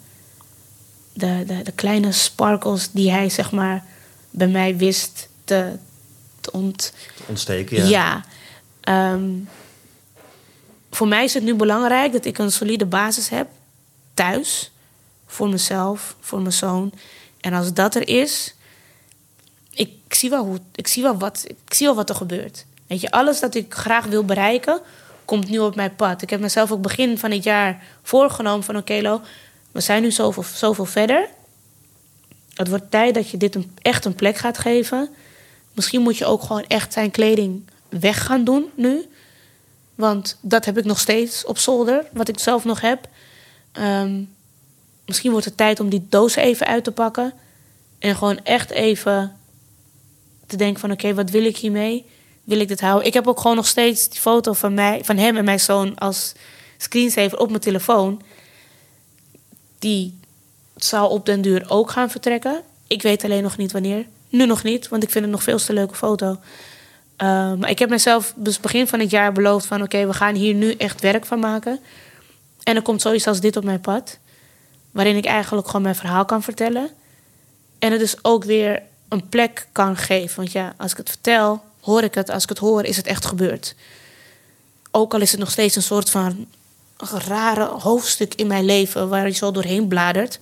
[1.13, 3.85] de, de, de kleine sparkles die hij zeg maar
[4.31, 5.77] bij mij wist te,
[6.41, 6.93] te ont,
[7.27, 7.85] Ontsteken, ja.
[7.89, 8.25] ja.
[8.81, 9.31] Ehm,
[10.91, 13.49] voor mij is het nu belangrijk dat ik een solide basis heb
[14.15, 14.71] thuis.
[15.27, 16.93] Voor mezelf, voor mijn zoon.
[17.41, 18.55] En als dat er is,
[20.17, 22.67] zie wel, hoe, ik zie wel, wat, ik zie wel wat er gebeurt.
[22.87, 24.81] Weet je, alles dat ik graag wil bereiken,
[25.25, 26.23] komt nu op mijn pad.
[26.23, 28.77] Ik heb mezelf ook begin van het jaar voorgenomen van...
[28.77, 29.21] oké, Lo,
[29.73, 31.29] we zijn nu zoveel, zoveel verder.
[32.55, 35.09] Het wordt tijd dat je dit een, echt een plek gaat geven.
[35.73, 39.09] Misschien moet je ook gewoon echt zijn kleding weg gaan doen nu.
[39.95, 43.09] Want dat heb ik nog steeds op zolder, wat ik zelf nog heb.
[43.73, 44.23] Ehm,
[45.07, 47.33] misschien wordt het tijd om die doos even uit te pakken.
[47.99, 49.37] En gewoon echt even
[50.47, 50.91] te denken van...
[50.91, 52.07] oké, wat wil ik hiermee?
[52.45, 53.07] Wil ik dit houden?
[53.07, 55.99] Ik heb ook gewoon nog steeds die foto van, mij, van hem en mijn zoon...
[55.99, 56.33] als
[56.77, 58.23] screensaver op mijn telefoon.
[59.79, 60.19] Die
[60.77, 62.63] zal op den duur ook gaan vertrekken.
[62.87, 64.07] Ik weet alleen nog niet wanneer.
[64.29, 66.27] Nu nog niet, want ik vind het nog veel te leuke foto.
[66.27, 66.39] Uh,
[67.55, 69.83] maar ik heb mezelf dus begin van het jaar beloofd van...
[69.83, 71.81] oké, we gaan hier nu echt werk van maken.
[72.63, 74.19] En er komt zoiets als dit op mijn pad.
[74.91, 76.91] Waarin ik eigenlijk gewoon mijn verhaal kan vertellen.
[77.79, 80.37] En het dus ook weer een plek kan geven.
[80.37, 82.31] Want ja, als ik het vertel, hoor ik het.
[82.31, 83.75] Als ik het hoor, is het echt gebeurd.
[84.91, 86.47] Ook al is het nog steeds een soort van
[87.27, 89.09] rare hoofdstuk in mijn leven...
[89.09, 90.41] waar je zo doorheen bladert.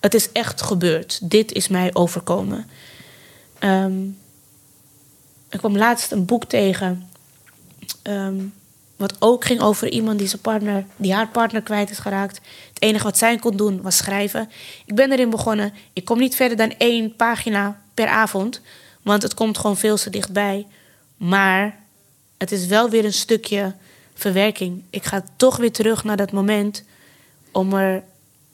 [0.00, 1.18] Het is echt gebeurd.
[1.22, 2.66] Dit is mij overkomen.
[5.50, 7.08] Ik kwam laatst een boek tegen.
[8.02, 8.36] Ehm,
[8.96, 12.40] wat ook ging over iemand die, zijn partner, die haar partner kwijt is geraakt.
[12.68, 14.50] Het enige wat zij kon doen was schrijven.
[14.86, 15.72] Ik ben erin begonnen.
[15.92, 18.60] Ik kom niet verder dan één pagina per avond.
[19.02, 20.66] Want het komt gewoon veel te dichtbij.
[21.16, 21.78] Maar
[22.38, 23.74] het is wel weer een stukje
[24.14, 24.82] verwerking.
[24.90, 26.84] Ik ga toch weer terug naar dat moment
[27.52, 28.02] om er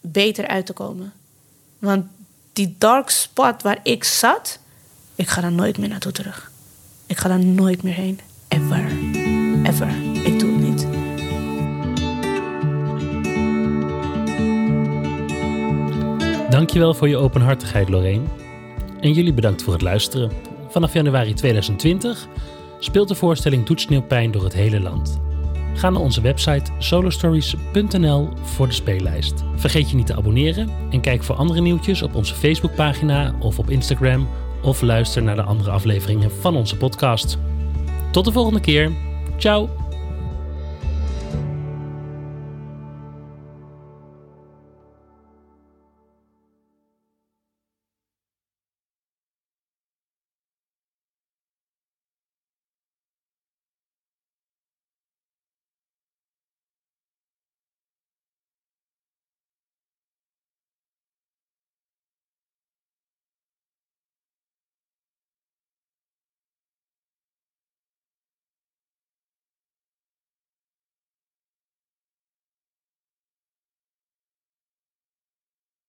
[0.00, 1.12] beter uit te komen.
[1.78, 2.04] Want
[2.52, 4.58] die dark spot waar ik zat,
[5.14, 6.50] ik ga daar nooit meer naartoe terug.
[7.06, 8.20] Ik ga daar nooit meer heen.
[8.48, 8.86] Ever.
[9.62, 9.88] Ever.
[10.24, 10.86] Ik doe het niet.
[16.50, 18.39] Dankjewel voor je openhartigheid, Lorraine.
[19.00, 20.30] En jullie bedankt voor het luisteren.
[20.68, 22.26] Vanaf januari 2020
[22.78, 25.20] speelt de voorstelling Doet Sneeuwpijn door het hele land.
[25.74, 29.44] Ga naar onze website solostories.nl voor de speellijst.
[29.56, 33.70] Vergeet je niet te abonneren en kijk voor andere nieuwtjes op onze Facebookpagina of op
[33.70, 34.28] Instagram
[34.62, 37.38] of luister naar de andere afleveringen van onze podcast.
[38.10, 38.92] Tot de volgende keer.
[39.36, 39.79] Ciao!